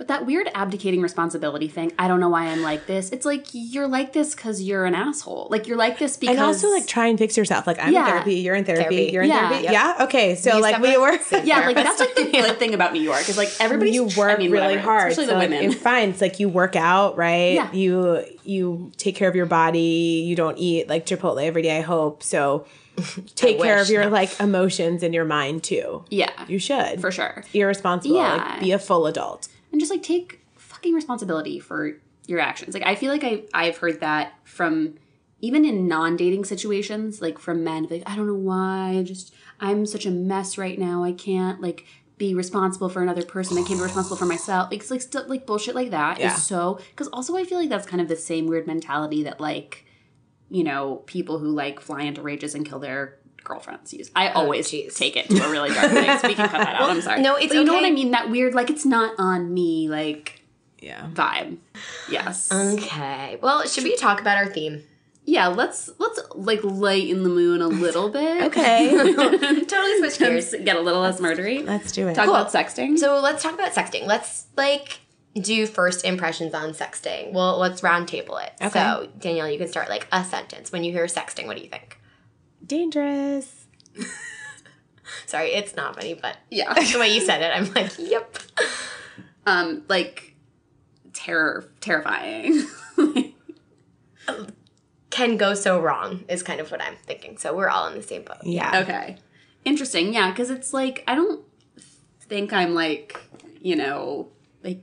[0.00, 3.10] But that weird abdicating responsibility thing, I don't know why I'm like this.
[3.10, 5.48] It's like you're like this because you're an asshole.
[5.50, 7.66] Like you're like this because and also like try and fix yourself.
[7.66, 8.06] Like I'm Yeah.
[8.06, 9.12] in therapy, you're in therapy, Therapy.
[9.12, 9.48] you're in Yeah.
[9.50, 9.64] therapy.
[9.64, 9.72] Yep.
[9.74, 10.04] Yeah.
[10.04, 10.34] Okay.
[10.36, 11.12] So You like we were
[11.44, 14.36] yeah, like that's like the good thing about New York is like everybody you work
[14.36, 15.12] I mean, really whatever, hard.
[15.12, 15.70] especially so, the like, women.
[15.70, 16.08] it's fine.
[16.08, 17.56] It's like you work out, right?
[17.56, 17.70] Yeah.
[17.72, 20.24] You you take care of your body.
[20.26, 21.76] You don't eat like Chipotle every day.
[21.76, 22.64] I hope so.
[23.34, 23.86] Take care wish.
[23.86, 26.04] of your like emotions and your mind too.
[26.10, 27.44] yeah, You should for sure.
[27.54, 28.16] Irresponsible.
[28.16, 28.34] Yeah.
[28.36, 29.48] Like be a full adult.
[29.72, 32.74] And just like take fucking responsibility for your actions.
[32.74, 34.94] Like I feel like I I've heard that from
[35.40, 39.86] even in non-dating situations, like from men, like I don't know why, I just I'm
[39.86, 41.02] such a mess right now.
[41.04, 41.86] I can't like
[42.18, 43.56] be responsible for another person.
[43.56, 44.70] I can't be responsible for myself.
[44.70, 46.34] Like it's like stuff like bullshit like that is Yeah.
[46.34, 49.86] so because also I feel like that's kind of the same weird mentality that like
[50.50, 53.19] you know people who like fly into rages and kill their
[53.50, 54.10] girlfriends use.
[54.16, 54.96] I oh, always jeez.
[54.96, 56.22] take it to a really dark place.
[56.22, 56.90] We can cut that out.
[56.90, 57.20] I'm sorry.
[57.22, 57.84] no, it's But you know what.
[57.84, 58.10] I mean.
[58.12, 60.42] That weird like it's not on me like
[60.80, 61.08] Yeah.
[61.12, 61.58] vibe.
[62.08, 62.50] Yes.
[62.52, 63.38] Okay.
[63.42, 64.82] Well, should we talk about our theme?
[65.26, 68.42] yeah, let's let's like lighten the moon a little bit.
[68.44, 68.90] Okay.
[69.14, 70.54] totally switch gears.
[70.64, 71.64] Get a little less murdery.
[71.64, 72.14] Let's do it.
[72.14, 72.34] Talk Cool.
[72.34, 72.98] about sexting.
[72.98, 74.06] So let's talk about sexting.
[74.06, 75.00] Let's like
[75.34, 77.32] do first impressions on sexting.
[77.32, 78.50] Well, let's round table it.
[78.60, 78.70] Okay.
[78.70, 80.72] So Danielle, you can start like a sentence.
[80.72, 81.99] When you hear sexting, what do you think?
[82.66, 83.66] Dangerous.
[85.26, 86.72] Sorry, it's not funny, but yeah.
[86.74, 88.38] the way you said it, I'm like, yep.
[89.46, 90.34] Um, like
[91.12, 92.64] terror, terrifying.
[95.10, 97.36] Can go so wrong is kind of what I'm thinking.
[97.36, 98.36] So we're all in the same boat.
[98.44, 98.80] Yeah.
[98.82, 99.16] okay.
[99.64, 100.14] Interesting.
[100.14, 101.44] Yeah, because it's like I don't
[102.22, 103.20] think I'm like
[103.60, 104.28] you know
[104.62, 104.82] like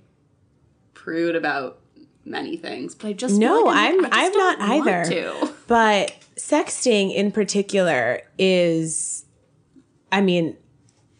[0.94, 1.80] prude about
[2.26, 4.88] many things, but I just feel No, like I'm- I just I'm don't not want
[4.90, 5.06] either.
[5.12, 5.54] To.
[5.68, 9.26] But sexting in particular is
[10.12, 10.58] I mean,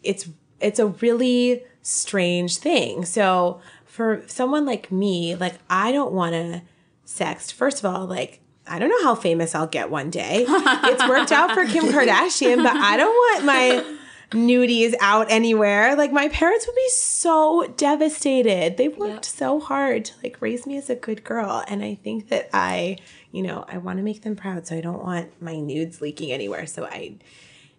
[0.02, 0.28] it's
[0.60, 3.04] it's a really strange thing.
[3.04, 6.62] So for someone like me, like I don't want to
[7.06, 7.52] sext.
[7.52, 10.44] First of all, like I don't know how famous I'll get one day.
[10.88, 13.97] It's worked out for Kim Kardashian, but I don't want my
[14.30, 15.96] nudies out anywhere.
[15.96, 18.76] Like my parents would be so devastated.
[18.76, 22.28] They worked so hard to like raise me as a good girl, and I think
[22.28, 22.98] that I,
[23.32, 26.32] you know, I want to make them proud, so I don't want my nudes leaking
[26.32, 26.66] anywhere.
[26.66, 27.16] So I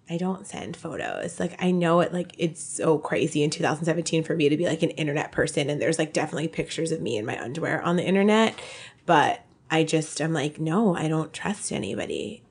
[0.10, 1.39] I don't send photos.
[1.39, 4.82] Like I know it like it's so crazy in 2017 for me to be like
[4.82, 8.04] an internet person and there's like definitely pictures of me in my underwear on the
[8.04, 8.60] internet,
[9.06, 12.41] but I just I'm like no, I don't trust anybody.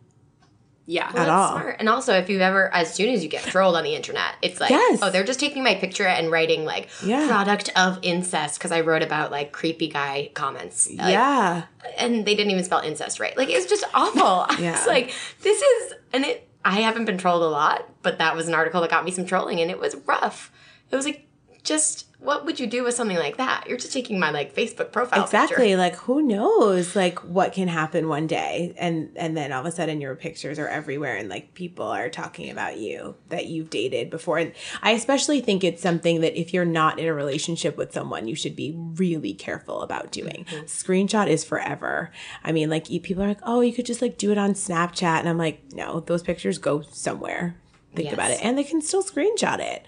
[0.90, 1.04] Yeah.
[1.12, 1.52] Well, At that's all.
[1.52, 1.76] Smart.
[1.80, 4.58] And also, if you've ever, as soon as you get trolled on the internet, it's
[4.58, 5.00] like, Yes.
[5.02, 7.26] oh, they're just taking my picture and writing like Yeah.
[7.28, 10.88] product of incest because I wrote about like creepy guy comments.
[10.90, 11.64] Like, yeah.
[11.98, 13.36] and they didn't even spell incest right.
[13.36, 14.22] Like it's just awful.
[14.48, 14.72] I Yeah.
[14.72, 15.12] was like,
[15.42, 16.48] this is, and it.
[16.64, 19.24] I haven't been trolled a lot, but that was an article that got me some
[19.26, 20.50] trolling, and it was rough.
[20.90, 21.27] It was like,
[21.68, 23.66] just what would you do with something like that?
[23.68, 25.56] You're just taking my like Facebook profile Exactly.
[25.66, 25.76] picture.
[25.76, 29.70] Like who knows like what can happen one day and and then all of a
[29.70, 34.10] sudden your pictures are everywhere and like people are talking about you that you've dated
[34.10, 34.38] before.
[34.38, 34.52] And
[34.82, 38.34] I especially think it's something that if you're not in a relationship with someone, you
[38.34, 40.44] should be really careful about doing.
[40.50, 40.64] Mm-hmm.
[40.64, 42.10] Screenshot is forever.
[42.42, 45.20] I mean, like people are like, "Oh, you could just like do it on Snapchat."
[45.20, 47.54] And I'm like, "No, those pictures go somewhere."
[47.94, 48.14] Think Yes.
[48.14, 48.44] about it.
[48.44, 49.84] And they can still screenshot it.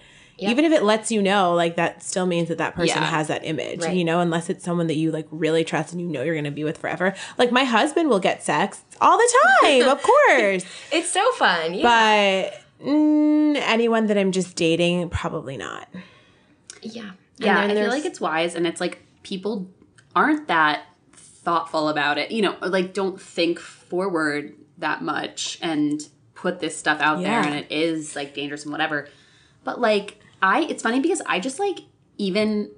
[0.49, 3.09] Even if it lets you know, like that still means that that person Yeah.
[3.09, 3.95] has that image, Right.
[3.95, 6.45] you know, unless it's someone that you like really trust and you know you're going
[6.45, 7.13] to be with forever.
[7.37, 10.65] Like my husband will get sex all the time, of course.
[10.91, 11.75] It's so fun.
[11.75, 12.49] Yeah.
[12.81, 15.87] But mm, anyone that I'm just dating, probably not.
[16.81, 17.11] yeah.
[17.37, 19.67] Yeah, And I feel like it's wise, and it's like people
[20.15, 20.83] aren't that
[21.13, 22.29] thoughtful about it.
[22.31, 27.55] You know, like don't think forward that much and put this stuff out there, and
[27.55, 29.07] it is like dangerous and whatever.
[29.63, 31.79] But like, I, it's funny because I just like
[32.17, 32.71] even,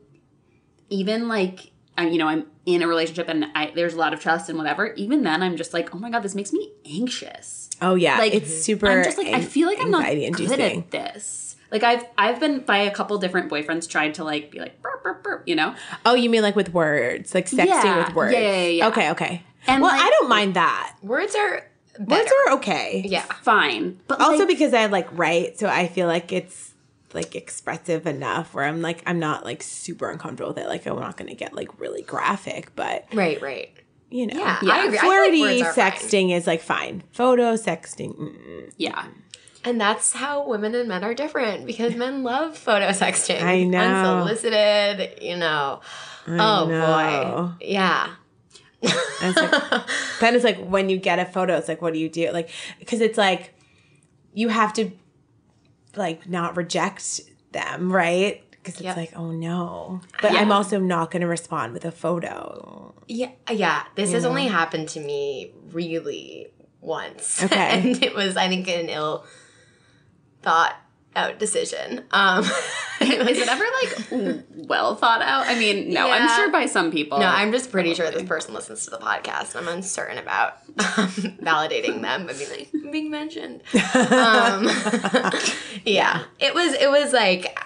[0.90, 4.20] even like, I, you know, I'm in a relationship and I, there's a lot of
[4.20, 4.94] trust and whatever.
[4.94, 7.70] Even then, I'm just like, oh my god, this makes me anxious.
[7.82, 8.88] Oh yeah, Like it's super.
[8.88, 11.56] I'm just like I feel like I'm not good at this.
[11.72, 15.04] Like I've I've been by a couple different boyfriends tried to like be like burp
[15.04, 15.74] burp burp, you know.
[16.06, 18.06] Oh, you mean like with words, like sexting Yeah.
[18.06, 18.34] with words?
[18.34, 18.88] Yeah, yeah, yeah.
[18.90, 19.44] Okay, okay.
[19.68, 20.96] And, well, like- I don't mind that.
[21.02, 21.68] words are
[22.00, 22.22] better.
[22.24, 23.04] Words are okay.
[23.06, 23.24] yeah.
[23.24, 26.73] Fine, but Also like, because I like write, so I feel like it's
[27.14, 30.68] like expressive enough where I'm like I'm not like super uncomfortable with it.
[30.68, 33.42] Like I'm not gonna get like really graphic, but Right.
[33.42, 33.70] Right.
[34.10, 34.60] you know, Yeah.
[34.62, 34.74] Yeah.
[34.74, 34.98] I agree.
[34.98, 35.92] I flirty like are fine.
[35.92, 37.04] sexting is like fine.
[37.12, 38.72] Photo sexting, mm-mm.
[38.78, 39.08] yeah,
[39.64, 43.42] And that's how women and men are different because men love photo sexting.
[43.42, 43.80] I know.
[43.80, 45.82] Unsolicited, you know.
[46.28, 47.56] oh know.
[47.60, 47.66] boy.
[47.66, 48.16] Yeah.
[48.82, 49.88] It's like,
[50.20, 52.32] then it's like when you get a photo, it's like, what do you do?
[52.32, 52.50] Like,
[52.80, 53.54] because it's like
[54.34, 54.92] you have to
[55.96, 57.22] like not reject
[57.52, 58.42] them, right?
[58.64, 58.96] because it's Yep.
[58.98, 60.00] like, oh no.
[60.22, 60.40] But Yeah.
[60.40, 62.94] I'm also not going to respond with a photo.
[63.10, 63.84] Yeah, uh, yeah.
[63.96, 66.48] This has only happened to me really
[66.80, 67.44] once.
[67.44, 67.58] Okay.
[67.80, 69.26] and it was, I think, an ill
[70.42, 70.76] thought
[71.16, 72.04] out decision.
[72.12, 72.44] Um,
[73.02, 75.48] Is it ever like well thought out?
[75.48, 77.20] I mean, no, I'm sure by some people.
[77.20, 79.56] No, I'm just pretty sure this person listens to the podcast.
[79.56, 81.08] I'm uncertain about um,
[81.42, 83.62] validating them, but being like being mentioned.
[83.74, 84.68] Um,
[85.86, 86.74] yeah, it was.
[86.74, 87.60] It was like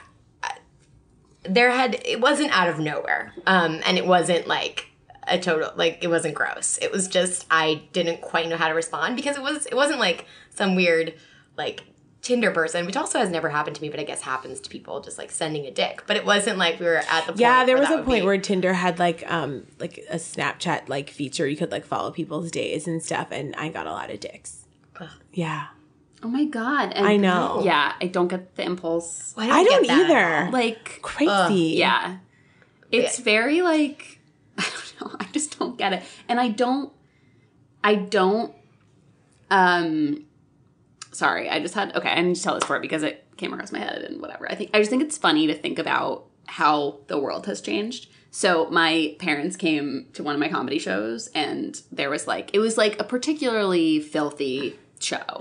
[1.44, 2.02] there had.
[2.06, 4.88] It wasn't out of nowhere, um, and it wasn't like
[5.28, 6.80] a total like it wasn't gross.
[6.82, 9.66] It was just I didn't quite know how to respond because it was.
[9.68, 11.14] It wasn't like some weird
[11.58, 11.84] like
[12.28, 15.00] Tinder person, which also has never happened to me, but I guess happens to people
[15.00, 16.04] just like sending a dick.
[16.08, 18.26] But it wasn't like we were at the point Yeah, there was a point be-
[18.26, 22.52] where Tinder had like um like a Snapchat like feature you could like follow people's
[22.52, 24.66] days and stuff, and I got a lot of dicks.
[25.00, 25.08] Ugh.
[25.32, 25.68] Yeah,
[26.22, 26.92] Oh my god.
[26.92, 27.62] And I know.
[27.64, 29.34] Yeah, I don't get the impulse.
[29.38, 30.52] I I don't get that at either.
[30.52, 31.78] Like, Crazy.
[31.78, 32.18] yeah.
[32.92, 34.20] It's very like
[34.58, 34.64] I
[35.00, 35.18] don't know.
[35.20, 36.04] I just don't get it.
[36.28, 36.92] And I don't
[37.84, 38.54] I don't
[39.50, 40.26] um
[41.18, 43.72] sorry, I just had okay, I need to tell this story because it came across
[43.72, 44.50] my head and whatever.
[44.50, 48.08] I think I just think it's funny to think about how the world has changed.
[48.30, 52.60] So my parents came to one of my comedy shows and there was like it
[52.60, 55.40] was like a particularly filthy show.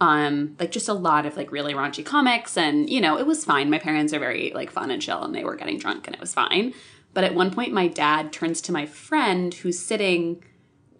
[0.00, 3.44] Um like just a lot of like really raunchy comics and you know, it was
[3.44, 3.68] fine.
[3.68, 6.20] My parents are very like fun and chill and they were getting drunk and it
[6.20, 6.72] was fine.
[7.14, 10.44] But at one point my dad turns to my friend who's sitting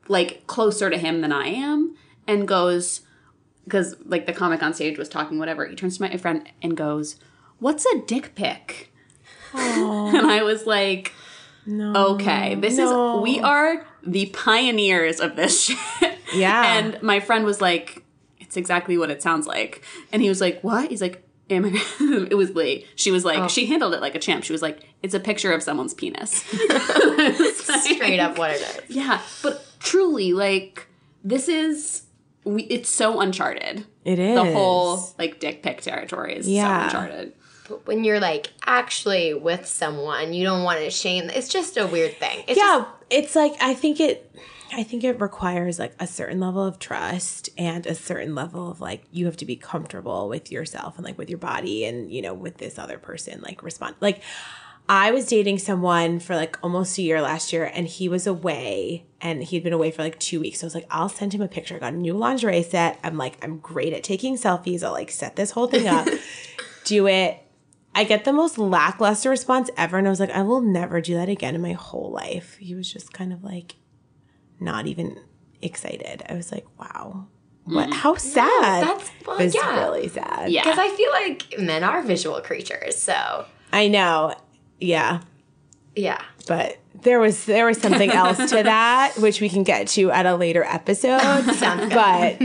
[0.08, 1.94] like closer to him than I am
[2.26, 3.02] and goes
[3.66, 6.76] because like the comic on stage was talking whatever he turns to my friend and
[6.76, 7.16] goes
[7.58, 8.90] what's a dick pic
[9.52, 11.12] and i was like
[11.66, 12.14] No.
[12.14, 13.18] okay this No.
[13.18, 16.78] is we are the pioneers of this shit Yeah.
[16.78, 18.02] and my friend was like
[18.38, 21.70] it's exactly what it sounds like and he was like what he's like am I?
[22.28, 22.86] it was Lee.
[22.96, 23.46] She was like, oh.
[23.46, 24.42] she handled it like a champ.
[24.42, 26.42] She was like, it's a picture of someone's penis.
[26.42, 28.96] straight up what it is.
[28.96, 30.88] Yeah, but truly, like
[31.22, 32.02] this is
[32.46, 32.62] we.
[32.64, 33.84] It's so uncharted.
[34.04, 36.88] It is The whole like dick pic territory is Yeah.
[36.88, 37.32] so uncharted.
[37.68, 41.28] But when you're like actually with someone, you don't want to shame.
[41.28, 42.44] It's just a weird thing.
[42.48, 44.34] It's yeah it's like i think it
[44.72, 48.80] i think it requires like a certain level of trust and a certain level of
[48.80, 52.20] like you have to be comfortable with yourself and like with your body and you
[52.20, 54.22] know with this other person like respond like
[54.88, 59.06] i was dating someone for like almost a year last year and he was away
[59.20, 61.42] and he'd been away for like two weeks so i was like i'll send him
[61.42, 64.82] a picture i got a new lingerie set i'm like i'm great at taking selfies
[64.82, 66.06] i'll like set this whole thing up
[66.84, 67.42] do it
[67.98, 69.96] I get the most lackluster response ever.
[69.96, 72.58] And I was like, I will never do that again in my whole life.
[72.58, 73.76] He was just kind of like
[74.60, 75.18] not even
[75.62, 76.22] excited.
[76.28, 77.26] I was like, wow.
[77.64, 77.88] What?
[77.88, 77.94] Mm.
[77.94, 78.86] How sad.
[78.86, 79.80] that's- well, yeah.
[79.80, 80.50] really sad.
[80.52, 80.62] Yeah.
[80.62, 82.96] because I feel like men are visual creatures.
[82.96, 84.34] So I know.
[84.80, 85.20] Yeah.
[85.94, 90.10] yeah, But there was there was something else to that, which we can get to
[90.10, 91.20] at a later episode.
[91.90, 92.40] But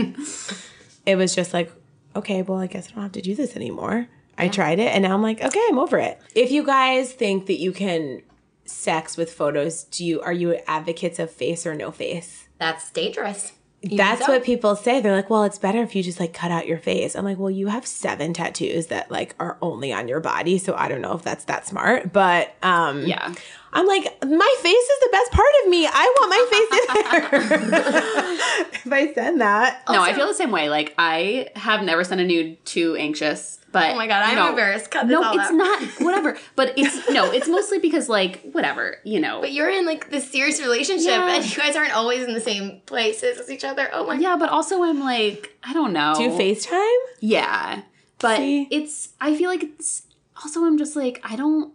[1.05, 1.71] it was just like,
[2.15, 4.07] okay, well, I guess I don't have to do this anymore.
[4.37, 6.19] I tried it and now I'm like, okay, I'm over it.
[6.35, 8.21] If you guys think that you can
[8.65, 12.47] sex with photos, do you are you advocates of face or no face?
[12.57, 13.53] that's dangerous.
[13.81, 14.31] You That's so?
[14.31, 15.01] what people say.
[15.01, 17.15] They're like, well, it's better if you just like cut out your face.
[17.15, 20.75] I'm like, well, you have seven tattoos that like are only on your body, so
[20.75, 22.13] I don't know if that's that smart.
[22.13, 23.33] But um Yeah.
[23.73, 25.87] I'm like, my face is the best part of me.
[25.87, 28.71] I want my face in there.
[28.85, 29.83] if I send that.
[29.89, 30.69] no, I feel the same way.
[30.69, 33.59] Like I have never sent a nude too anxious.
[33.71, 34.49] But Oh my God, I'm no.
[34.49, 34.91] embarrassed.
[34.91, 35.53] Cut this no, all it's out.
[35.53, 35.81] not.
[36.01, 36.37] Whatever.
[36.57, 37.31] But it's no.
[37.31, 38.97] It's mostly because like whatever.
[39.05, 39.39] You know.
[39.39, 41.35] But you're in like this serious relationship, Yeah.
[41.35, 43.89] and you guys aren't always in the same places as each other.
[43.93, 46.13] Oh my yeah, but also I'm like I don't know.
[46.17, 46.97] Do you FaceTime?
[47.21, 47.83] Yeah.
[48.19, 48.67] But See?
[48.69, 50.03] it's I feel like it's
[50.43, 51.71] also I'm just like I don't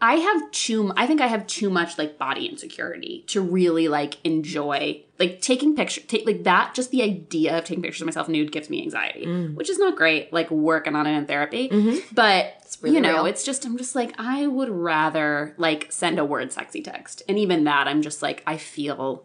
[0.00, 4.18] I have too I think I have too much like body insecurity to really like
[4.24, 8.28] enjoy like taking pictures take like that just the idea of taking pictures of myself
[8.28, 9.54] nude gives me anxiety, mm.
[9.54, 11.68] which is not great like working on it in therapy.
[11.70, 12.14] Mm-hmm.
[12.14, 13.26] But really you know, real.
[13.26, 17.22] it's just I'm just like I would rather like send a word sexy text.
[17.28, 19.24] And even that I'm just like I feel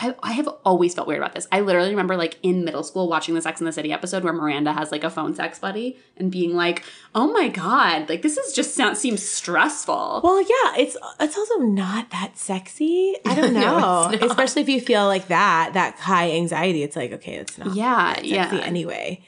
[0.00, 1.46] I, I have always felt weird about this.
[1.52, 4.32] I literally remember like in middle school watching the Sex in the City episode where
[4.32, 6.82] Miranda has like a phone sex buddy and being like,
[7.14, 11.58] "Oh my god, like this is just sound seems stressful." Well, yeah, it's it's also
[11.58, 13.14] not that sexy.
[13.24, 14.22] I don't know, not.
[14.22, 16.82] especially if you feel like that that high anxiety.
[16.82, 18.50] It's like okay, it's not Yeah, sexy yeah.
[18.64, 19.22] anyway.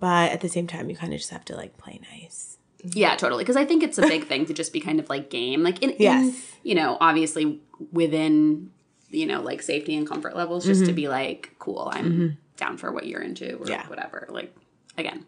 [0.00, 2.58] But at the same time, you kind of just have to like play nice.
[2.82, 3.44] yeah, totally.
[3.44, 5.82] Because I think it's a big thing to just be kind of like game, like
[5.84, 6.52] in, in Yes.
[6.64, 7.60] you know, obviously
[7.92, 8.70] within
[9.10, 12.90] you know like safety and comfort levels, just to be like, cool, I'm down for
[12.92, 13.68] what you're into or Mm-hmm.
[13.70, 13.86] Yeah.
[13.88, 14.26] whatever.
[14.30, 14.54] Like
[14.96, 15.26] again,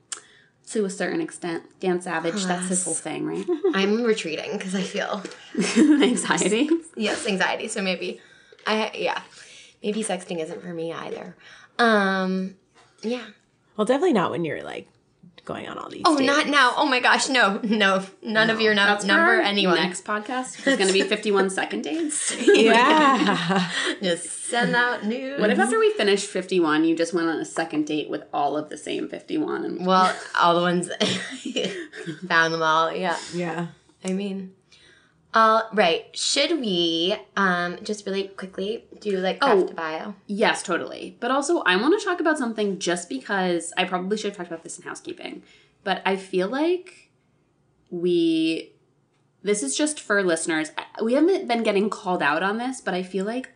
[0.68, 1.64] to a certain extent.
[1.80, 3.46] Dan Savage, that's his whole thing, right?
[3.74, 5.22] I'm retreating because I feel
[6.02, 6.68] Anxiety.
[6.96, 7.68] yes anxiety.
[7.68, 8.20] So maybe
[8.66, 9.22] I yeah
[9.82, 11.36] maybe sexting isn't for me either.
[11.78, 12.56] Um
[13.02, 13.24] yeah.
[13.76, 14.88] Well, definitely not when you're like
[15.52, 16.02] going on all these.
[16.04, 16.26] Oh, dates.
[16.26, 16.72] not now.
[16.76, 19.74] Oh my gosh, no, no, none of your num- That's for number our anyone.
[19.76, 22.36] Next podcast is going to be 51 second dates.
[22.70, 23.70] Yeah.
[24.02, 25.40] Just send out news.
[25.40, 28.56] What if after we finished 51, you just went on a second date with all
[28.56, 29.64] of the same 51?
[29.64, 30.88] And Well, all the ones
[32.28, 32.92] found them all.
[32.92, 33.16] Yeah.
[33.34, 33.66] yeah.
[34.04, 34.52] I mean,
[35.32, 36.06] uh, right.
[36.16, 39.72] Should we um just really quickly do like craft Oh.
[39.74, 40.14] bio?
[40.26, 41.16] Yes, totally.
[41.20, 44.50] But also, I want to talk about something just because I probably should have talked
[44.50, 45.42] about this in housekeeping.
[45.84, 47.10] But I feel like
[47.90, 48.72] we,
[49.42, 50.72] this is just for listeners.
[51.02, 53.50] We haven't been getting called out on this, but I feel like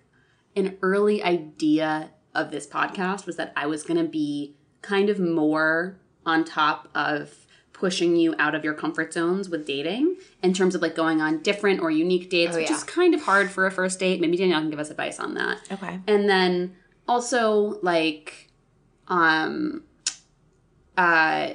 [0.57, 5.19] an early idea of this podcast was that I was going to be kind of
[5.19, 7.44] more on top of
[7.75, 11.43] pushing you out of your comfort zones with dating in terms of like going on
[11.43, 12.77] different or unique dates, Oh, which yeah.
[12.77, 14.21] is kind of hard for a first date.
[14.21, 16.01] Maybe Danielle can give us advice on that Okay.
[16.07, 16.75] and then
[17.07, 18.49] also like
[19.09, 19.83] um
[20.97, 21.51] uh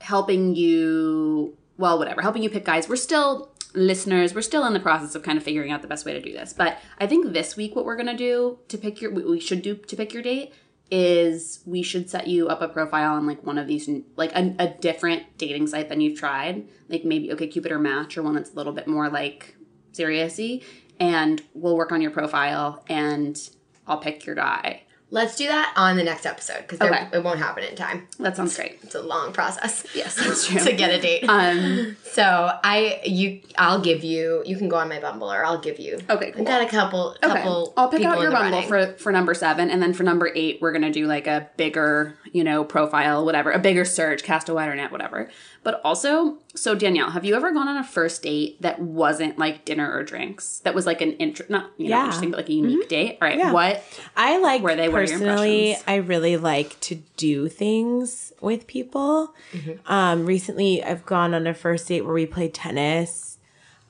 [0.00, 4.80] helping you well whatever helping you pick guys we're still listeners we're still in the
[4.80, 7.32] process of kind of figuring out the best way to do this but i think
[7.32, 10.22] this week what we're gonna do to pick your we should do to pick your
[10.22, 10.52] date
[10.90, 14.54] is we should set you up a profile on like one of these like a,
[14.58, 16.68] a different dating site than you've tried.
[16.88, 19.56] Like maybe OkCupid or match or one that's a little bit more like
[19.92, 20.62] seriousy.
[21.00, 23.50] And we'll work on your profile and
[23.86, 27.06] i'll pick your guy Let's do that on the next episode because Okay.
[27.12, 28.08] it won't happen in time.
[28.18, 29.86] that sounds great It's a long process.
[29.94, 31.24] yes that's true to get a date.
[31.28, 35.58] um so I you I'll give you you can go on my Bumble or I'll
[35.60, 36.00] give you.
[36.10, 36.40] okay cool.
[36.42, 37.72] I've got a couple Okay, couple.
[37.76, 38.66] I'll pick out your running.
[38.68, 42.16] for for number seven, and then for number eight, we're gonna do like a bigger,
[42.32, 45.30] you know, profile, whatever, a bigger search, cast a wider net, whatever.
[45.66, 49.64] But also, so Danielle, have you ever gone on a first date that wasn't like
[49.64, 50.58] dinner or drinks?
[50.60, 52.00] That was like an intro, not you know Yeah.
[52.04, 53.18] interesting, but like a unique date.
[53.20, 53.50] All right, Yeah.
[53.50, 53.82] what?
[54.16, 55.70] I like Were they- what are your personally.
[55.72, 55.84] impressions?
[55.88, 59.34] I really like to do things with people.
[59.52, 59.92] Mm-hmm.
[59.92, 63.38] Um, recently, I've gone on a first date where we played tennis.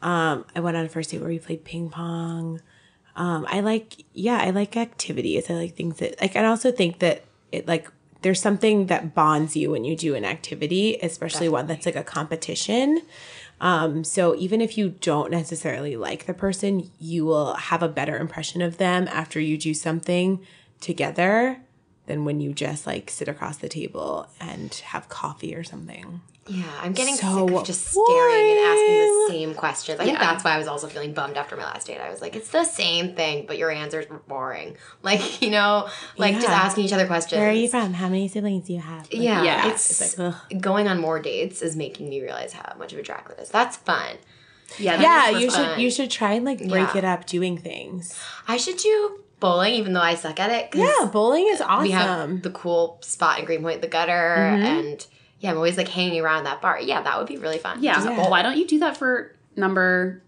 [0.00, 2.62] Um, I went on a first date where we played ping pong.
[3.16, 5.50] Um, I like, yeah, I like activities.
[5.50, 6.36] I like things that like.
[6.36, 7.90] I also think that it like
[8.26, 12.02] there's something that bonds you when you do an activity, especially one that's like a
[12.02, 13.00] competition.
[13.60, 18.18] Um, so even if you don't necessarily like the person, you will have a better
[18.18, 20.44] impression of them after you do something
[20.80, 21.60] together
[22.06, 26.20] than when you just like sit across the table and have coffee or something.
[26.48, 30.00] Yeah, I'm getting So sick of just staring and asking the same questions.
[30.00, 31.98] I think that's why I was also feeling bummed after my last date.
[32.00, 34.76] I was like, it's the same thing, but your answers were boring.
[35.02, 37.38] Like, you know, like just asking each other questions.
[37.38, 37.92] Where are you from?
[37.92, 39.02] How many siblings do you have?
[39.02, 42.74] Like, Yeah, Yeah, it's, it's like, going on more dates is making me realize how
[42.76, 43.48] much of a drag that is.
[43.50, 44.16] That's fun.
[44.78, 45.74] Yeah, yeah, you fun.
[45.74, 46.98] should you should try and like break Yeah.
[46.98, 48.18] it up doing things.
[48.48, 50.74] I should do bowling, even though I suck at it.
[50.74, 51.82] Yeah, bowling is awesome.
[51.82, 54.64] we have the cool spot in Greenpoint, the gutter, mm-hmm.
[54.64, 55.06] and
[55.40, 56.80] yeah, I'm always like hanging around that bar.
[56.80, 57.82] Yeah, that would be really fun.
[57.82, 58.18] Yeah, Just Yeah.
[58.18, 60.22] well, why don't you do that for number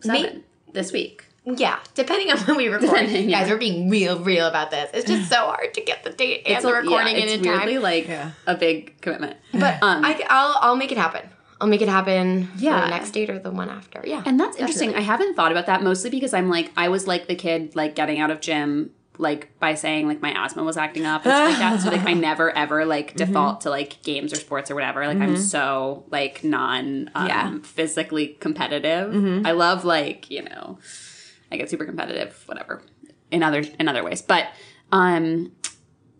[0.00, 1.26] seven this week?
[1.44, 2.88] Yeah, depending on when we record.
[2.90, 3.40] Depending, yeah.
[3.40, 4.90] Guys, we're being real, real about this.
[4.94, 7.32] It's just so hard to get the date and It's the recording yeah, in it's
[7.34, 7.82] in weirdly time.
[7.82, 8.30] like Yeah.
[8.46, 9.36] a big commitment.
[9.52, 11.28] But Um, I, I'll, I'll make it happen.
[11.60, 12.78] I'll make it happen Yeah.
[12.80, 14.02] for the next date or the one after.
[14.04, 14.94] Yeah, And that's interesting.
[14.94, 17.96] I haven't thought about that mostly because I'm like I was like the kid like
[17.96, 21.50] getting out of gym like by saying like my asthma was acting up and stuff
[21.50, 21.80] like that.
[21.80, 25.06] So like I never ever like default to like games or sports or whatever.
[25.06, 27.58] Like I'm so like non um, Yeah.
[27.62, 29.46] physically competitive.
[29.46, 30.78] I love like, you know,
[31.50, 32.82] I get super competitive, whatever.
[33.30, 34.22] In other in other ways.
[34.22, 34.48] But
[34.90, 35.52] um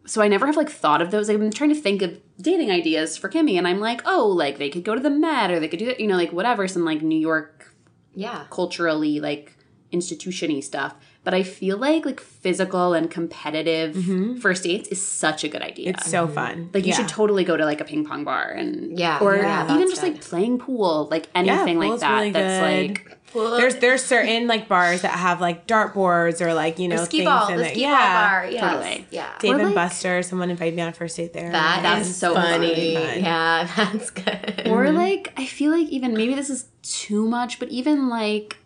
[0.05, 1.31] so I never have like thought of those.
[1.31, 4.59] I've been trying to think of dating ideas for Kimmy, and I'm like, oh, like
[4.59, 6.67] they could go to the Met or they could do that, you know, like whatever,
[6.67, 7.73] some like New York
[8.15, 8.45] yeah.
[8.51, 9.57] culturally like
[9.93, 10.95] institutiony stuff.
[11.25, 14.39] But I feel like like physical and competitive mm-hmm.
[14.39, 15.91] first dates is such a good idea.
[15.91, 16.35] It's so mm-hmm.
[16.35, 16.71] fun.
[16.75, 16.97] like you Yeah.
[16.97, 20.03] should totally go to like a ping pong bar and Yeah, or yeah, even just
[20.03, 20.15] good.
[20.15, 22.15] like playing pool, like anything like pool's that.
[22.15, 23.07] really that's good.
[23.37, 26.97] like There's there's certain like bars that have like dart boards or like you know
[26.97, 27.71] the ski things ball, in the it.
[27.71, 27.91] ski yeah.
[27.91, 28.51] ball bar.
[28.51, 28.61] Yes.
[28.61, 29.07] Totally.
[29.13, 29.29] Yeah.
[29.39, 31.53] Dave Or, and like- Buster, someone invited me on a first date there.
[31.53, 32.95] That That's is so funny.
[32.97, 33.21] fun.
[33.23, 34.63] Yeah, that's good.
[34.67, 34.97] Or mm-hmm.
[34.97, 38.57] like I feel like even maybe this is too much, but even like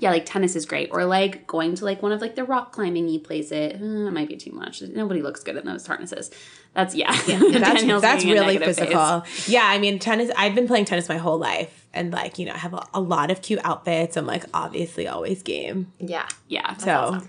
[0.00, 0.88] yeah, like tennis is great.
[0.92, 3.50] Or like going to like one of like the rock climbing y places.
[3.52, 4.80] It uh, might be too much.
[4.80, 6.30] Nobody looks good in those harnesses.
[6.72, 7.10] That's yeah.
[7.26, 8.78] that's that's really negative face.
[8.78, 9.24] physical.
[9.46, 10.30] Yeah, I mean tennis.
[10.36, 13.00] I've been playing tennis my whole life, and like you know, I have a, a
[13.00, 14.16] lot of cute outfits.
[14.16, 15.92] I'm like obviously always game.
[15.98, 16.28] yeah.
[16.46, 16.76] Yeah.
[16.76, 17.20] So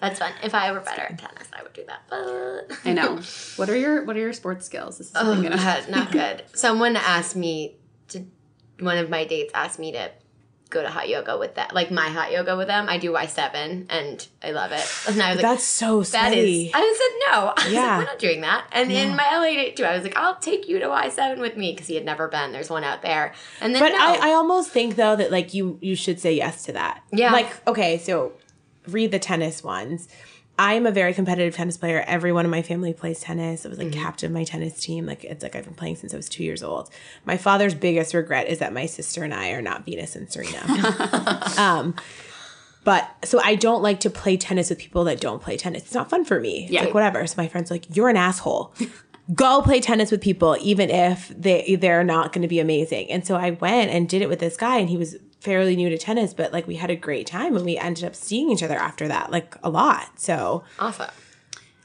[0.00, 0.32] That's fun.
[0.42, 2.02] If I were better at tennis, I would do that.
[2.10, 3.20] But I know.
[3.56, 4.98] What are your What are your sports skills?
[4.98, 6.44] This is Oh, gonna- God, not good.
[6.52, 7.76] Someone asked me
[8.08, 8.24] to.
[8.80, 10.10] One of my dates asked me to
[10.68, 12.88] go to hot yoga with that, like my hot yoga with them.
[12.88, 14.84] I do Y seven, and I love it.
[15.08, 16.66] And I was like, That's so That sweaty.
[16.66, 16.72] is.
[16.74, 17.48] I said no.
[17.56, 17.80] I was Yeah.
[17.80, 18.66] like, we're not doing that.
[18.72, 21.40] And in my LA date too, I was like, I'll take you to Y seven
[21.40, 22.52] with me because he had never been.
[22.52, 23.32] There's one out there.
[23.60, 23.98] And then But no.
[23.98, 27.02] I, I almost think though that like you you should say yes to that.
[27.12, 27.32] Yeah.
[27.32, 28.32] Like okay, so
[28.88, 30.08] read the tennis ones.
[30.58, 32.02] I'm a very competitive tennis player.
[32.06, 33.66] Everyone in my family plays tennis.
[33.66, 34.00] I was like Mm-hmm.
[34.02, 35.04] captain of my tennis team.
[35.06, 36.88] Like it's like I've been playing since I was two years old.
[37.26, 40.62] My father's biggest regret is that my sister and I are not Venus and Serena.
[41.58, 41.94] um,
[42.84, 45.82] but so I don't like to play tennis with people that don't play tennis.
[45.82, 46.64] It's not fun for me.
[46.64, 46.84] It's Yeah.
[46.84, 47.26] like whatever.
[47.26, 48.72] So my friend's like, "You're an asshole."
[49.34, 53.10] Go play tennis with people, even if they they're not going to be amazing.
[53.10, 55.88] And so I went and did it with this guy, and he was fairly new
[55.90, 58.62] to tennis, but like we had a great time, and we ended up seeing each
[58.62, 60.18] other after that, like a lot.
[60.20, 61.10] So awesome.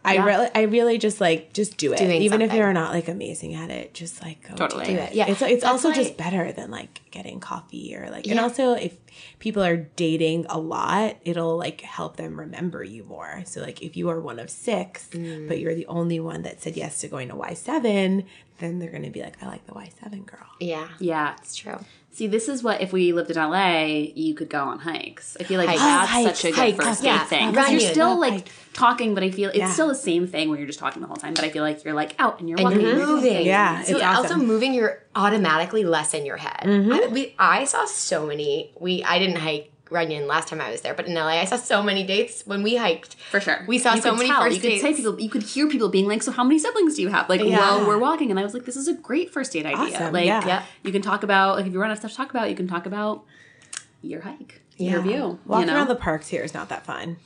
[0.03, 2.57] I really, I really just like just do it, Doing even if something.
[2.57, 3.93] you're not like amazing at it.
[3.93, 4.85] Just like go Totally.
[4.85, 5.09] do Do it.
[5.11, 5.13] it.
[5.15, 5.25] Yeah.
[5.29, 8.73] it's it's That's also why- just better than like getting coffee or like, and also
[8.73, 8.97] if
[9.37, 13.43] people are dating a lot, it'll like help them remember you more.
[13.45, 15.47] So like if you are one of six, Mm.
[15.47, 18.25] but you're the only one that said yes to going to Y seven,
[18.57, 20.47] then they're gonna be like, I like the Y seven girl.
[20.59, 21.35] Yeah, Yeah.
[21.39, 21.77] it's true.
[22.13, 23.83] See, this is what if we lived in LA,
[24.13, 25.37] you could go on hikes.
[25.39, 25.79] I feel like Hikes.
[25.81, 26.85] that's Oh, hikes, such a good hikes.
[26.85, 27.51] first Yeah, thing.
[27.51, 28.51] Because you're still like hikes.
[28.73, 29.71] talking, but I feel it's Yeah.
[29.71, 31.33] still the same thing where you're just talking the whole time.
[31.33, 32.81] But I feel like you're like out and you're And walking.
[32.81, 33.45] you're moving.
[33.45, 36.61] Yeah, So it's also moving, you're automatically less in your head.
[36.63, 36.91] Mm-hmm.
[36.91, 38.71] I, we, I saw so many.
[38.77, 41.57] We I didn't hike Runyon last time I was there, but in LA, I saw
[41.57, 43.15] so many dates when we hiked.
[43.29, 43.63] For sure.
[43.67, 44.41] We saw You so many tell.
[44.41, 44.97] first You could dates.
[44.97, 47.27] people you could hear people being like, So how many siblings do you have?
[47.29, 47.59] Like Yeah.
[47.59, 48.31] while we're walking.
[48.31, 49.97] And I was like, This is a great first date idea.
[49.97, 50.45] Awesome, Like yeah.
[50.47, 50.63] Yep.
[50.83, 52.55] you can talk about like if you run out of stuff to talk about, you
[52.55, 53.23] can talk about
[54.01, 54.61] your hike.
[54.77, 55.39] Your view.
[55.45, 55.77] Walking you know?
[55.77, 57.17] around the parks here is not that fun.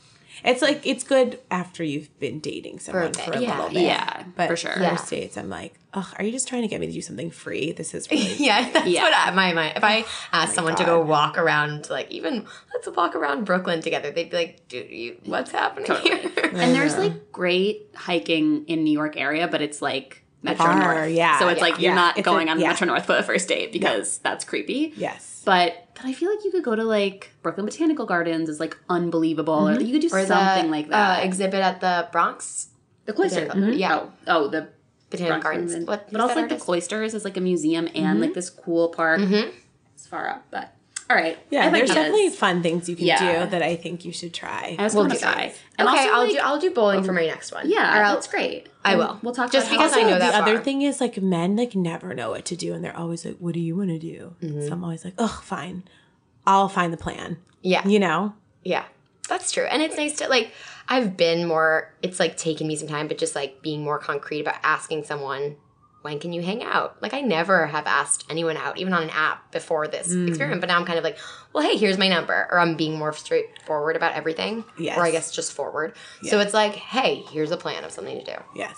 [0.43, 3.55] It's like it's good after you've been dating someone bit, for a yeah.
[3.55, 3.83] little bit.
[3.83, 4.73] Yeah, but for sure.
[4.73, 5.19] First Yeah.
[5.19, 7.71] dates, I'm like, ugh, are you just trying to get me to do something free?
[7.71, 9.03] This is really Yeah, that's Yeah.
[9.03, 9.77] what I, my mind.
[9.77, 13.81] If I oh asked someone to go walk around, like even let's walk around Brooklyn
[13.81, 18.83] together, they'd be like, "Dude, you, what's happening here?" And there's like great hiking in
[18.83, 21.11] New York area, but it's like Metro Far, North.
[21.11, 21.95] yeah, So it's yeah, like you're yeah.
[21.95, 22.67] not It's going a- on yeah.
[22.69, 24.93] Metro North for the first date because that's creepy.
[24.95, 25.41] yes.
[25.45, 28.77] But but I feel like you could go to like Brooklyn Botanical Gardens is like
[28.89, 31.19] unbelievable, or you could do Or something the, like that.
[31.19, 32.67] Uh, exhibit at the Bronx
[33.05, 33.95] the cloister, Botanical- yeah.
[33.95, 34.67] Oh, oh, the
[35.09, 35.71] Botanical Gardens.
[35.71, 35.87] Garden.
[35.87, 36.11] What?
[36.11, 39.21] but also like that the cloisters is like a museum and like this cool park.
[39.21, 39.49] Mm-hmm.
[39.95, 40.74] It's far up, but
[41.09, 41.37] all right.
[41.49, 41.95] Yeah, there's ideas.
[41.95, 43.43] definitely fun things you can Yeah.
[43.45, 44.75] do that I think you should try.
[44.79, 45.25] I was We'll gonna do say.
[45.25, 45.55] that.
[45.77, 46.37] And okay, also, I'll like- do.
[46.43, 47.69] I'll do bowling for my next one.
[47.69, 48.67] Yeah, Or I'll- that's great.
[48.83, 49.19] I will.
[49.23, 50.63] We'll talk Just about because how I know the that other far.
[50.63, 53.53] thing is like men like never know what to do and they're always like, What
[53.53, 54.35] do you want to do?
[54.41, 54.67] Mm-hmm.
[54.67, 55.83] So I'm always like, Oh, fine.
[56.47, 57.37] I'll find the plan.
[57.61, 57.87] Yeah.
[57.87, 58.33] You know?
[58.63, 58.83] Yeah,
[59.27, 59.63] that's true.
[59.65, 60.51] And it's nice to like,
[60.87, 64.41] I've been more, it's like taken me some time, but just like being more concrete
[64.41, 65.55] about asking someone,
[66.05, 67.01] when can you hang out?
[67.01, 70.27] Like, I never have asked anyone out, even on an app before this Mm.
[70.29, 71.17] experiment, but now I'm kind of like,
[71.51, 72.47] well, hey, here's my number.
[72.51, 74.63] Or I'm being more straightforward about everything.
[74.77, 74.97] Yes.
[74.97, 75.93] Or I guess just forward.
[76.23, 78.37] So it's like, hey, here's a plan of something to do.
[78.55, 78.75] Yes.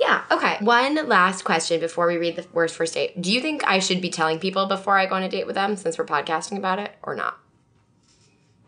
[0.00, 0.56] Yeah, okay.
[0.60, 3.20] One last question before we read the worst first date.
[3.20, 5.56] Do you think I should be telling people before I go on a date with
[5.56, 7.38] them since we're podcasting about it or not?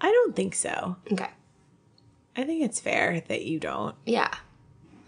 [0.01, 0.97] I don't think so.
[1.11, 1.31] Okay.
[2.37, 3.95] I think it's fair that you don't.
[4.05, 4.29] Yeah.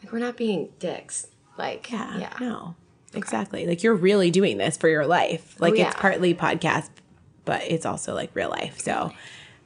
[0.02, 1.26] Like we're not being dicks.
[1.58, 2.18] Like Yeah.
[2.18, 2.32] yeah.
[2.40, 2.74] No.
[3.16, 3.66] Exactly.
[3.66, 5.54] Like you're really doing this for your life.
[5.56, 5.86] Oh, like Oh, yeah.
[5.88, 6.88] it's partly podcast,
[7.44, 8.80] but it's also like real life.
[8.80, 9.12] So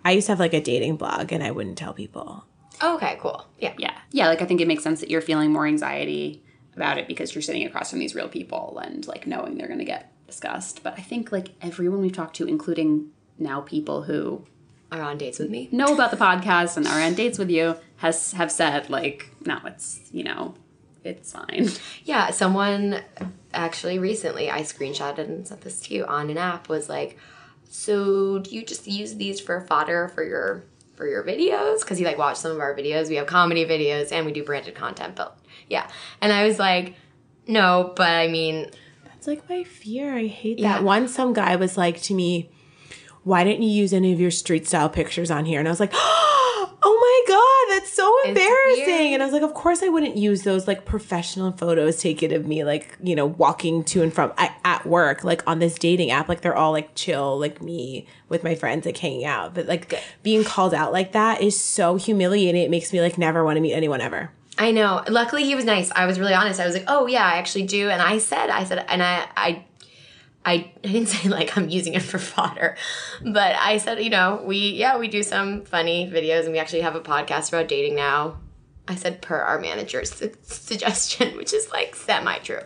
[0.04, 2.44] I used to have like a dating blog and I wouldn't tell people.
[2.82, 3.46] Okay, cool.
[3.58, 3.74] Yeah.
[3.78, 3.96] Yeah.
[4.12, 6.42] Yeah, like I think it makes sense that you're feeling more anxiety
[6.76, 9.80] about it because you're sitting across from these real people and like knowing they're going
[9.80, 10.82] to get discussed.
[10.84, 14.44] But I think like everyone we've talked to, including now people who
[14.92, 15.68] Are on dates with me.
[15.72, 19.58] know about the podcast and are on dates with you, has have said like, no,
[19.66, 20.54] it's you know,
[21.08, 21.68] it's fine.
[22.04, 23.00] Yeah, someone
[23.54, 27.18] actually recently I screenshotted and sent this to you on an app was like,
[27.70, 30.64] so do you just use these for fodder for your
[30.96, 31.80] for your videos?
[31.80, 33.08] Because you like watch some of our videos.
[33.08, 35.38] We have comedy videos and we do branded content, but
[35.68, 35.88] yeah.
[36.20, 36.94] And I was like,
[37.46, 38.70] no, but I mean,
[39.04, 40.14] That's like my fear.
[40.16, 40.74] I hate Yeah.
[40.74, 40.84] that.
[40.84, 42.50] Once some guy was like to me,
[43.24, 45.58] Why didn't you use any of your street style pictures on here?
[45.58, 46.37] And I was like, oh,
[46.90, 49.12] Oh my God, that's so embarrassing.
[49.12, 52.46] And I was like, Of course I wouldn't use those like professional photos taken of
[52.46, 56.10] me, like, you know, walking to and from I, at work, like on this dating
[56.10, 56.30] app.
[56.30, 59.54] Like they're all like chill, like me with my friends, like hanging out.
[59.54, 62.62] But like being called out like that is so humiliating.
[62.62, 64.30] It makes me like never want to meet anyone ever.
[64.56, 65.04] I know.
[65.08, 65.90] Luckily, he was nice.
[65.92, 66.58] I was really honest.
[66.58, 69.28] I was like, "Oh yeah, I actually do." And I said, I said, and I,
[69.36, 69.64] I,
[70.44, 72.76] I, I didn't say like I'm using it for fodder,
[73.22, 76.82] but I said, you know, we, yeah, we do some funny videos and we actually
[76.82, 78.38] have a podcast about dating now.
[78.90, 82.60] I said per our manager's su- suggestion, which is like semi true.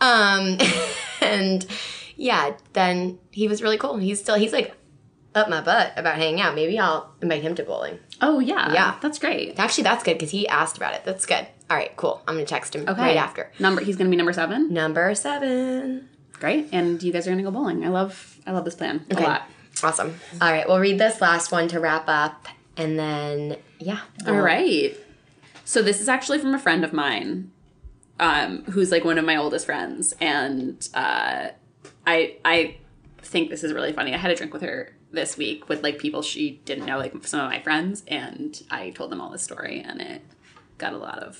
[0.00, 0.58] Um,
[1.20, 1.64] and
[2.16, 3.96] yeah, then he was really cool.
[3.96, 4.74] He's still, he's like
[5.32, 6.56] up my butt about hanging out.
[6.56, 8.00] Maybe I'll invite him to bowling.
[8.20, 8.96] Oh yeah, Yeah.
[9.00, 9.60] that's great.
[9.60, 11.04] Actually, that's good because he asked about it.
[11.04, 11.46] That's good.
[11.70, 12.20] All right, cool.
[12.26, 13.52] I'm gonna text him Okay, right after.
[13.60, 13.80] number.
[13.80, 14.72] He's gonna be number seven.
[14.74, 16.08] Number seven.
[16.40, 17.84] Great, and you guys are gonna go bowling.
[17.84, 19.42] I love, I love this plan a lot.
[19.82, 20.18] Awesome.
[20.40, 24.00] All right, we'll read this last one to wrap up, and then yeah.
[24.26, 24.96] All right.
[25.64, 27.52] So this is actually from a friend of mine,
[28.18, 31.48] um, who's like one of my oldest friends, and uh,
[32.06, 32.76] I I
[33.18, 34.14] think this is really funny.
[34.14, 37.26] I had a drink with her this week with like people she didn't know, like
[37.26, 40.22] some of my friends, and I told them all this story, and it
[40.78, 41.38] got a lot of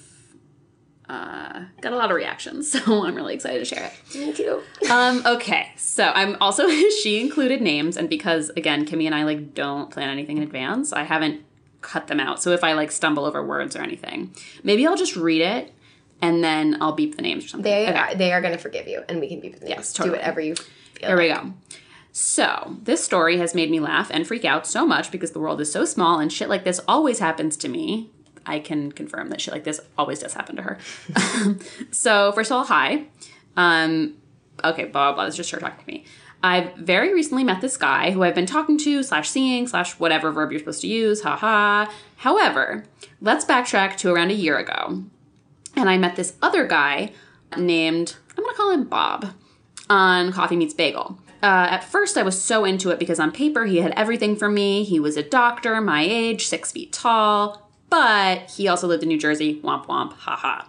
[1.10, 2.70] uh, got a lot of reactions.
[2.86, 4.14] So I'm really excited to share it.
[4.18, 4.62] Me too.
[4.90, 6.68] Um, okay, so I'm also
[7.02, 10.92] she included names, and because again, Kimmy and I like don't plan anything in advance,
[10.92, 11.42] I haven't
[11.80, 12.42] cut them out.
[12.42, 15.72] So if I like stumble over words or anything, maybe I'll just read it
[16.22, 17.70] and then I'll beep the names or something.
[17.70, 17.98] They Okay.
[17.98, 19.68] are they are gonna forgive you, and we can be the names.
[19.70, 20.16] Yes, totally.
[20.16, 21.08] Do whatever you feel.
[21.08, 21.52] Here we go.
[22.12, 25.60] So, this story has made me laugh and freak out so much because the world
[25.60, 28.10] is so small and shit like this always happens to me.
[28.46, 30.78] I can confirm that shit like this always does happen to her.
[31.90, 33.04] so, first of all, hi.
[33.56, 34.16] Um,
[34.64, 35.26] okay, blah, blah, blah.
[35.26, 36.04] It's just her talking to me.
[36.42, 40.32] I've very recently met this guy who I've been talking to, slash seeing, slash whatever
[40.32, 41.90] verb you're supposed to use, haha.
[42.16, 42.84] However,
[43.20, 45.04] let's backtrack to around a year ago.
[45.76, 47.12] And I met this other guy
[47.56, 49.34] named, I'm gonna call him Bob
[49.90, 51.18] on Coffee Meets Bagel.
[51.42, 54.48] Uh, at first, I was so into it because on paper he had everything for
[54.48, 54.84] me.
[54.84, 59.18] He was a doctor, my age, six feet tall, but he also lived in New
[59.18, 59.60] Jersey.
[59.62, 60.64] Womp womp, haha.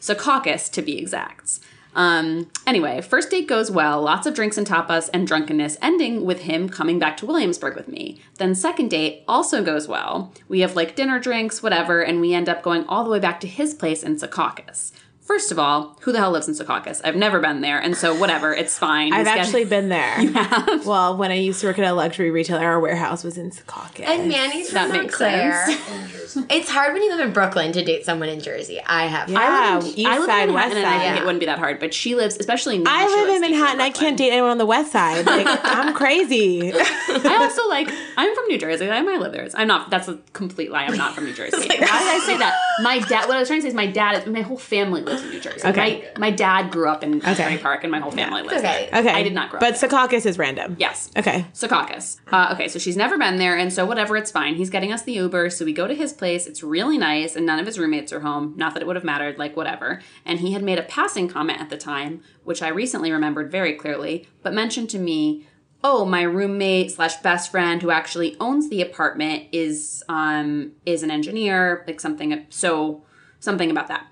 [0.00, 1.60] Secaucus, to be exact.
[1.96, 6.40] Um, anyway, first date goes well, lots of drinks and tapas and drunkenness, ending with
[6.40, 8.20] him coming back to Williamsburg with me.
[8.38, 10.32] Then second date also goes well.
[10.48, 13.40] We have like dinner drinks, whatever, and we end up going all the way back
[13.40, 14.92] to his place in Secaucus.
[15.24, 17.00] First of all, who the hell lives in Secaucus?
[17.02, 19.10] I've never been there, and so whatever, it's fine.
[19.12, 20.20] I've He's getting- actually been there.
[20.24, 20.86] You have?
[20.86, 24.06] Well, when I used to work at a luxury retailer, our warehouse was in Secaucus.
[24.06, 25.64] And Manny's That from makes Montclair.
[26.50, 28.80] it's hard when you live in Brooklyn to date someone in Jersey.
[28.86, 29.30] I have.
[29.30, 29.38] Yeah.
[29.40, 31.22] I live in, East I live side, in west Manhattan, and I think side.
[31.22, 31.80] it wouldn't be that hard.
[31.80, 32.82] But she lives, especially in.
[32.82, 33.00] New York.
[33.02, 33.80] I live in Manhattan.
[33.80, 35.24] I can't date anyone on the west side.
[35.34, 36.70] Like, I'm crazy.
[36.74, 37.88] I also like.
[38.16, 38.90] I'm from New Jersey.
[38.90, 39.48] I might live there.
[39.54, 39.88] I'm not.
[39.90, 40.84] That's a complete lie.
[40.84, 41.56] I'm not from New Jersey.
[41.56, 42.54] Why did I say that?
[42.82, 43.26] My dad.
[43.26, 44.26] What I was trying to say is my dad.
[44.26, 45.68] My whole family lives in New Jersey.
[45.68, 46.10] Okay.
[46.16, 48.88] My, my dad grew up in Stony Park, and my whole family lives okay.
[48.90, 49.00] there.
[49.00, 49.10] Okay.
[49.12, 49.80] I did not grow But up.
[49.80, 49.88] there.
[49.88, 50.76] Secaucus is random.
[50.78, 51.10] Yes.
[51.16, 51.46] Okay.
[51.52, 52.18] Secaucus.
[52.32, 54.54] Uh, okay, so she's never been there, and so whatever, it's fine.
[54.54, 56.46] He's getting us the Uber, so we go to his place.
[56.46, 58.54] It's really nice, and none of his roommates are home.
[58.56, 60.00] Not that it would have mattered, like whatever.
[60.24, 63.74] And he had made a passing comment at the time, which I recently remembered very
[63.74, 65.46] clearly, but mentioned to me,
[65.82, 71.10] "Oh, my roommate slash best friend who actually owns the apartment is um is an
[71.10, 72.46] engineer, like something.
[72.48, 73.04] So
[73.40, 74.06] something about that.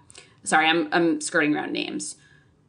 [0.45, 2.17] Sorry, I'm I'm skirting around names."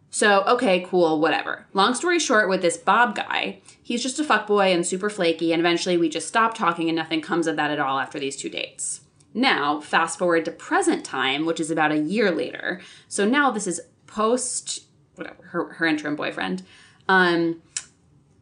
[0.09, 1.65] So, okay, cool, whatever.
[1.73, 5.59] Long story short, with this Bob guy, he's just a fuckboy and super flaky, and
[5.59, 8.49] eventually we just stop talking and nothing comes of that at all after these two
[8.49, 9.01] dates.
[9.33, 12.79] Now, fast forward to present time, which is about a year later.
[13.07, 14.83] So now this is post
[15.15, 16.63] whatever, her, her interim boyfriend.
[17.09, 17.61] Um,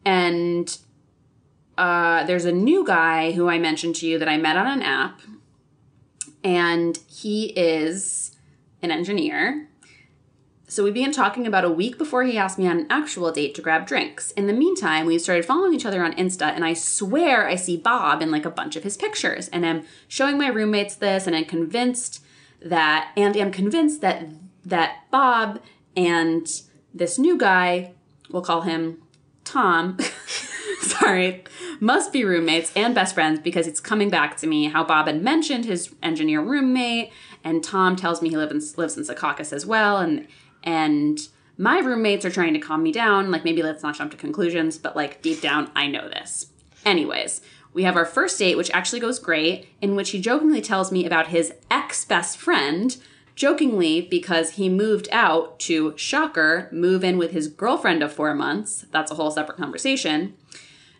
[0.04, 0.76] and
[1.78, 4.82] uh, there's a new guy who I mentioned to you that I met on an
[4.82, 5.20] app,
[6.44, 8.31] and he is
[8.82, 9.68] an engineer.
[10.66, 13.54] So we began talking about a week before he asked me on an actual date
[13.56, 14.30] to grab drinks.
[14.32, 17.76] In the meantime, we started following each other on Insta, and I swear I see
[17.76, 19.48] Bob in like a bunch of his pictures.
[19.48, 22.24] And I'm showing my roommates this, and I'm convinced
[22.62, 24.26] that, and I am convinced that
[24.64, 25.60] that Bob
[25.94, 26.48] and
[26.94, 27.92] this new guy,
[28.30, 29.02] we'll call him
[29.44, 29.98] Tom.
[30.82, 31.44] sorry,
[31.80, 35.22] must be roommates and best friends because it's coming back to me how Bob had
[35.22, 37.12] mentioned his engineer roommate,
[37.44, 40.26] and Tom tells me he lives in, lives in Secaucus as well, and
[40.62, 41.18] and
[41.58, 43.30] my roommates are trying to calm me down.
[43.30, 46.46] Like maybe let's not jump to conclusions, but like deep down, I know this.
[46.84, 47.40] Anyways,
[47.72, 51.06] we have our first date, which actually goes great, in which he jokingly tells me
[51.06, 52.96] about his ex best friend.
[53.34, 58.84] Jokingly, because he moved out to, shocker, move in with his girlfriend of four months.
[58.90, 60.34] That's a whole separate conversation.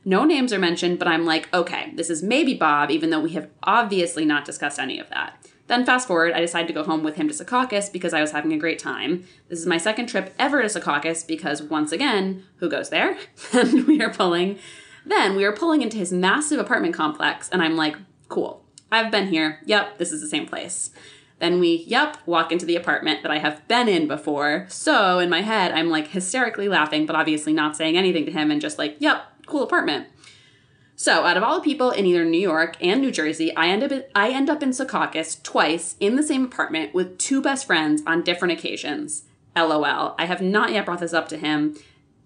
[0.04, 3.32] No names are mentioned, but I'm like, okay, this is maybe Bob, even though we
[3.32, 5.46] have obviously not discussed any of that.
[5.72, 8.32] Then fast forward, I decided to go home with him to Secaucus because I was
[8.32, 9.24] having a great time.
[9.48, 13.16] This is my second trip ever to Secaucus because once again, who goes there?
[13.54, 14.58] and we are pulling.
[15.06, 17.96] Then we are pulling into his massive apartment complex, and I'm like,
[18.28, 18.62] cool.
[18.90, 19.60] I've been here.
[19.64, 20.90] Yep, this is the same place.
[21.38, 24.66] Then we, yep, walk into the apartment that I have been in before.
[24.68, 28.50] So in my head, I'm like hysterically laughing, but obviously not saying anything to him
[28.50, 30.08] and just like, yep, cool apartment.
[31.02, 33.82] So, out of all the people in either New York and New Jersey, I end
[33.82, 38.04] up I end up in Secaucus twice in the same apartment with two best friends
[38.06, 39.24] on different occasions.
[39.56, 40.14] LOL.
[40.16, 41.76] I have not yet brought this up to him,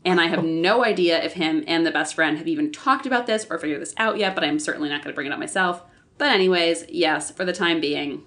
[0.04, 3.26] and I have no idea if him and the best friend have even talked about
[3.26, 5.38] this or figured this out yet, but I'm certainly not going to bring it up
[5.38, 5.80] myself.
[6.18, 8.24] But anyways, yes, for the time being,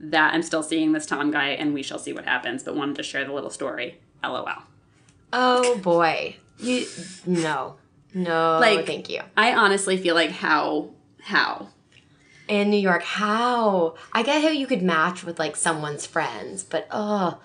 [0.00, 2.96] that I'm still seeing this Tom guy and we shall see what happens, but wanted
[2.96, 4.00] to share the little story.
[4.24, 4.64] LOL.
[5.32, 6.38] Oh boy.
[6.58, 6.88] You
[7.24, 7.76] no.
[8.14, 9.20] No, Like- thank you.
[9.36, 10.90] I honestly feel like how
[11.22, 11.68] how
[12.48, 13.94] In New York, how?
[14.12, 17.38] I get how you could match with like someone's friends, but oh,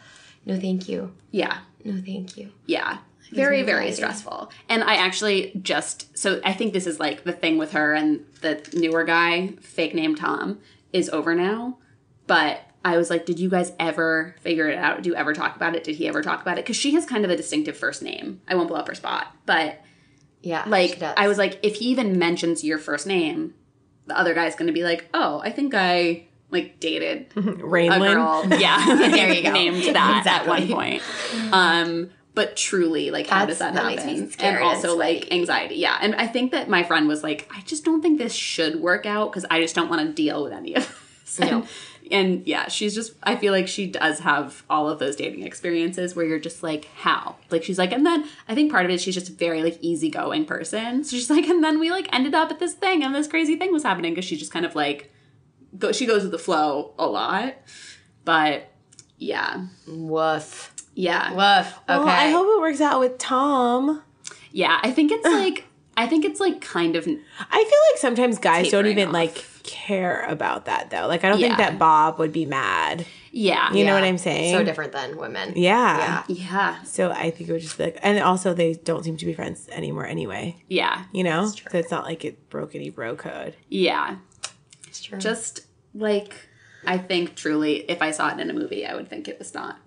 [0.45, 1.13] no, thank you.
[1.31, 2.51] yeah No, thank you.
[2.65, 2.97] Yeah.
[3.31, 4.51] Very, very stressful.
[4.69, 8.23] And I actually just, so I think this is like the thing with her and
[8.41, 10.59] the newer guy, fake name Tom,
[10.93, 11.77] is over now.
[12.27, 15.01] But I was like, did you guys ever figure it out?
[15.01, 15.83] Do you ever talk about it?
[15.83, 16.63] Did he ever talk about it?
[16.65, 18.41] Because she has kind of a distinctive first name.
[18.47, 19.35] I won't blow up her spot.
[19.45, 19.81] But
[20.45, 21.01] Yeah, like.
[21.01, 23.55] I was like, if he even mentions your first name,
[24.05, 28.45] the other guy's going to be like, oh, I think I like dated girl.
[28.59, 29.51] Yeah, There you go.
[29.51, 31.01] Named that at one point.
[31.51, 34.05] Um, but truly, like, how does that that happen?
[34.05, 35.75] makes me scared and also and like anxiety.
[35.75, 38.81] Yeah, and I think that my friend was like, I just don't think this should
[38.81, 40.83] work out because I just don't want to deal with any of
[41.23, 41.39] this.
[41.39, 41.47] No.
[41.47, 41.67] And,
[42.11, 43.13] and yeah, she's just.
[43.23, 46.85] I feel like she does have all of those dating experiences where you're just like,
[46.95, 47.35] how?
[47.49, 49.63] Like she's like, and then I think part of it is she's just a very
[49.63, 51.03] like easygoing person.
[51.03, 53.55] So she's like, and then we like ended up at this thing and this crazy
[53.55, 55.11] thing was happening because she just kind of like
[55.77, 57.55] go she goes with the flow a lot.
[58.23, 58.71] But
[59.17, 59.65] yeah.
[59.87, 61.29] woof, Yeah.
[61.31, 61.73] woof.
[61.89, 64.01] Okay, Well, I hope it works out with Tom.
[64.51, 64.79] Yeah.
[64.83, 65.65] I think it's like
[65.97, 69.13] I think it's like kind of I feel like sometimes guys don't even off.
[69.13, 71.07] like care about that though.
[71.07, 73.05] Like I don't think that Bob would be mad.
[73.31, 73.73] yeah.
[73.73, 74.53] You know what I'm saying?
[74.55, 75.53] So different than women.
[75.55, 76.23] Yeah.
[76.27, 76.35] Yeah.
[76.49, 76.83] Yeah.
[76.83, 79.33] So I think it would just be like, and also they don't seem to be
[79.33, 80.55] friends anymore anyway.
[80.67, 81.05] Yeah.
[81.11, 81.69] You know, true.
[81.71, 83.55] so it's not like it broke any bro code.
[83.69, 84.17] Yeah.
[84.87, 85.17] It's true.
[85.17, 86.47] Just like
[86.85, 89.53] I think truly if I saw it in a movie, I would think it was
[89.53, 89.77] not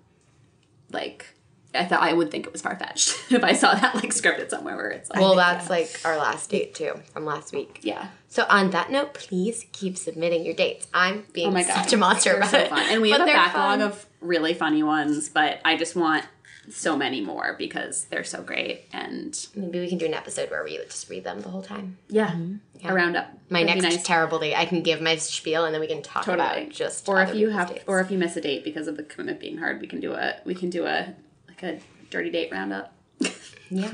[0.91, 1.35] like
[1.73, 4.49] I thought I would think it was far fetched if I saw that like scripted
[4.49, 7.79] somewhere where it's like well, that's like our last date too from last week.
[7.83, 8.07] yeah.
[8.27, 10.87] So on that note, please keep submitting your dates.
[10.93, 12.69] I'm being Oh my such a monster about so it.
[12.69, 12.85] fun.
[12.89, 13.81] and we But have a backlog fun.
[13.81, 16.25] of really funny ones, but I just want
[16.69, 20.63] so many more because they're so great and Maybe we can do an episode where
[20.63, 21.97] we just read them the whole time.
[22.09, 22.57] yeah, mm-hmm.
[22.79, 23.31] yeah a roundup.
[23.49, 24.03] My That'd next nice.
[24.05, 27.09] terrible date, I can give my spiel and then we can talk totally about just
[27.09, 27.83] or if you have dates.
[27.87, 30.13] or if you miss a date because of the commitment being hard, we can do
[30.13, 31.15] a we can do a
[31.61, 31.79] like a
[32.09, 32.93] dirty date roundup.
[33.69, 33.89] yeah.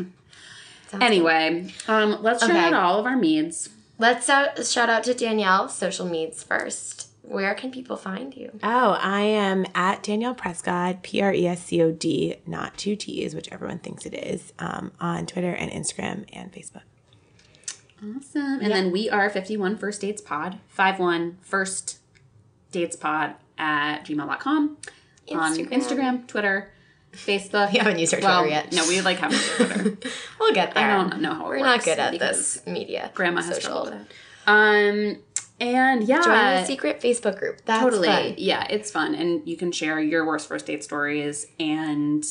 [0.87, 2.59] Sounds Anyway, um, let's shout Okay.
[2.59, 3.69] out all of our meads.
[3.97, 7.09] Let's out, shout out to Danielle, social medias first.
[7.23, 8.51] Where can people find you?
[8.61, 12.95] Oh, I am at Danielle Prescod, P R E S C O D, not two
[12.95, 16.83] T's, which everyone thinks it is, um, on Twitter and Instagram and Facebook.
[17.97, 18.59] Awesome.
[18.61, 21.97] And then we are 51 First Dates Pod, 51 First
[22.71, 24.77] Dates Pod at gmail.com.
[25.31, 25.69] On Instagram.
[25.71, 26.69] Instagram, Twitter,
[27.15, 27.71] Facebook.
[27.71, 28.73] We haven't used our well, Twitter yet.
[28.73, 29.97] No, we like haven't used Twitter.
[30.39, 30.83] We'll get there.
[30.91, 33.11] I don't know how it We're not good at this media.
[33.13, 33.85] Grandma has social.
[33.85, 34.05] trouble.
[34.47, 35.17] Um,
[35.59, 36.21] and yeah.
[36.21, 37.61] Join the secret Facebook group.
[37.65, 38.33] That's totally fun.
[38.37, 42.23] yeah it's fun and you can share your worst first date stories and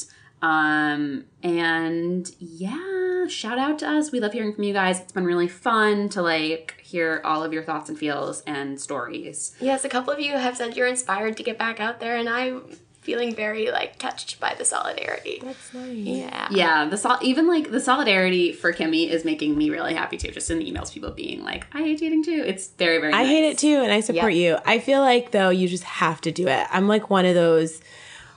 [0.42, 5.24] um and yeah shout out to us we love hearing from you guys it's been
[5.24, 9.88] really fun to like hear all of your thoughts and feels and stories Yes, a
[9.88, 12.62] couple of you have said you're inspired to get back out there, and I'm
[13.04, 15.40] feeling very like touched by the solidarity.
[15.42, 15.94] That's nice.
[15.94, 16.48] Yeah.
[16.50, 20.30] yeah the sol- even like the solidarity for kimmy is making me really happy too
[20.30, 23.18] just in the emails people being like i hate dating too it's very very I
[23.22, 23.28] nice.
[23.28, 24.58] hate it too, and I support you.
[24.64, 26.66] I feel like though you just have to do it.
[26.70, 27.80] I'm like one of those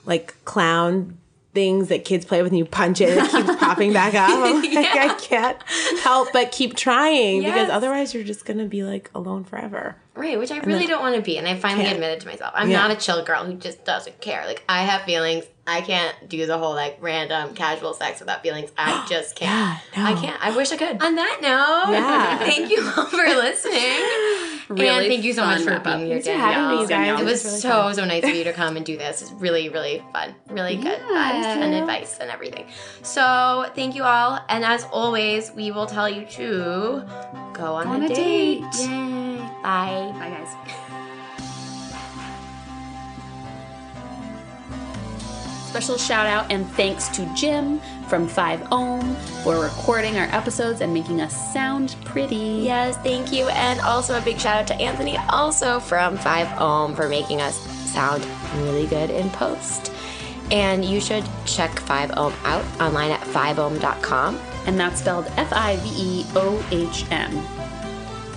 [0.06, 1.18] like clown
[1.58, 4.30] things that kids play with and you punch it and it keeps popping back up.
[4.30, 5.58] I'm like, I can't
[6.04, 9.96] help but keep trying because otherwise you're just gonna be like alone forever.
[10.14, 11.96] Right, which I really don't want to be, and I finally Can't.
[11.96, 12.52] admitted to myself.
[12.56, 12.78] I'm Yeah.
[12.78, 14.46] not a chill girl who just doesn't care.
[14.46, 15.46] Like I have feelings.
[15.66, 18.72] I can't do the whole like random casual sex without feelings.
[18.78, 19.80] I just can't.
[19.96, 20.10] Yeah, no.
[20.12, 20.46] I can't.
[20.46, 21.02] I wish I could.
[21.04, 22.38] On that note, Yeah.
[22.50, 24.57] thank you all for listening.
[24.70, 27.22] Really and thank you so much for being here, Thanks for having me, you guys.
[27.22, 27.96] It was really so fun.
[27.96, 29.22] so nice of you to come and do this.
[29.22, 32.66] It's really really fun, really good vibes and advice and everything.
[33.02, 37.04] So thank you all, and as always, we will tell you to
[37.54, 38.62] go on, On a, a date.
[38.72, 38.90] date.
[38.90, 39.38] Yay.
[39.64, 40.12] Bye.
[40.20, 40.54] bye guys
[45.70, 50.94] Special shout out and thanks to Jim from 5 Ohm for recording our episodes and
[50.94, 52.36] making us sound pretty.
[52.64, 53.48] Yes, thank you.
[53.50, 57.58] And also a big shout out to Anthony, also from 5 Ohm, for making us
[57.92, 59.92] sound really good in post.
[60.52, 64.40] And you should check 5 Ohm out online at 5ohm.com.
[64.66, 67.38] And that's spelled F I V E O H M.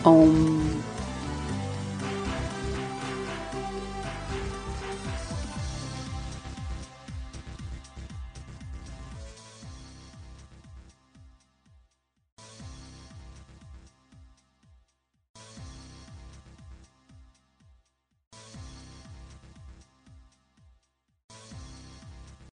[0.04, 0.79] Ohm.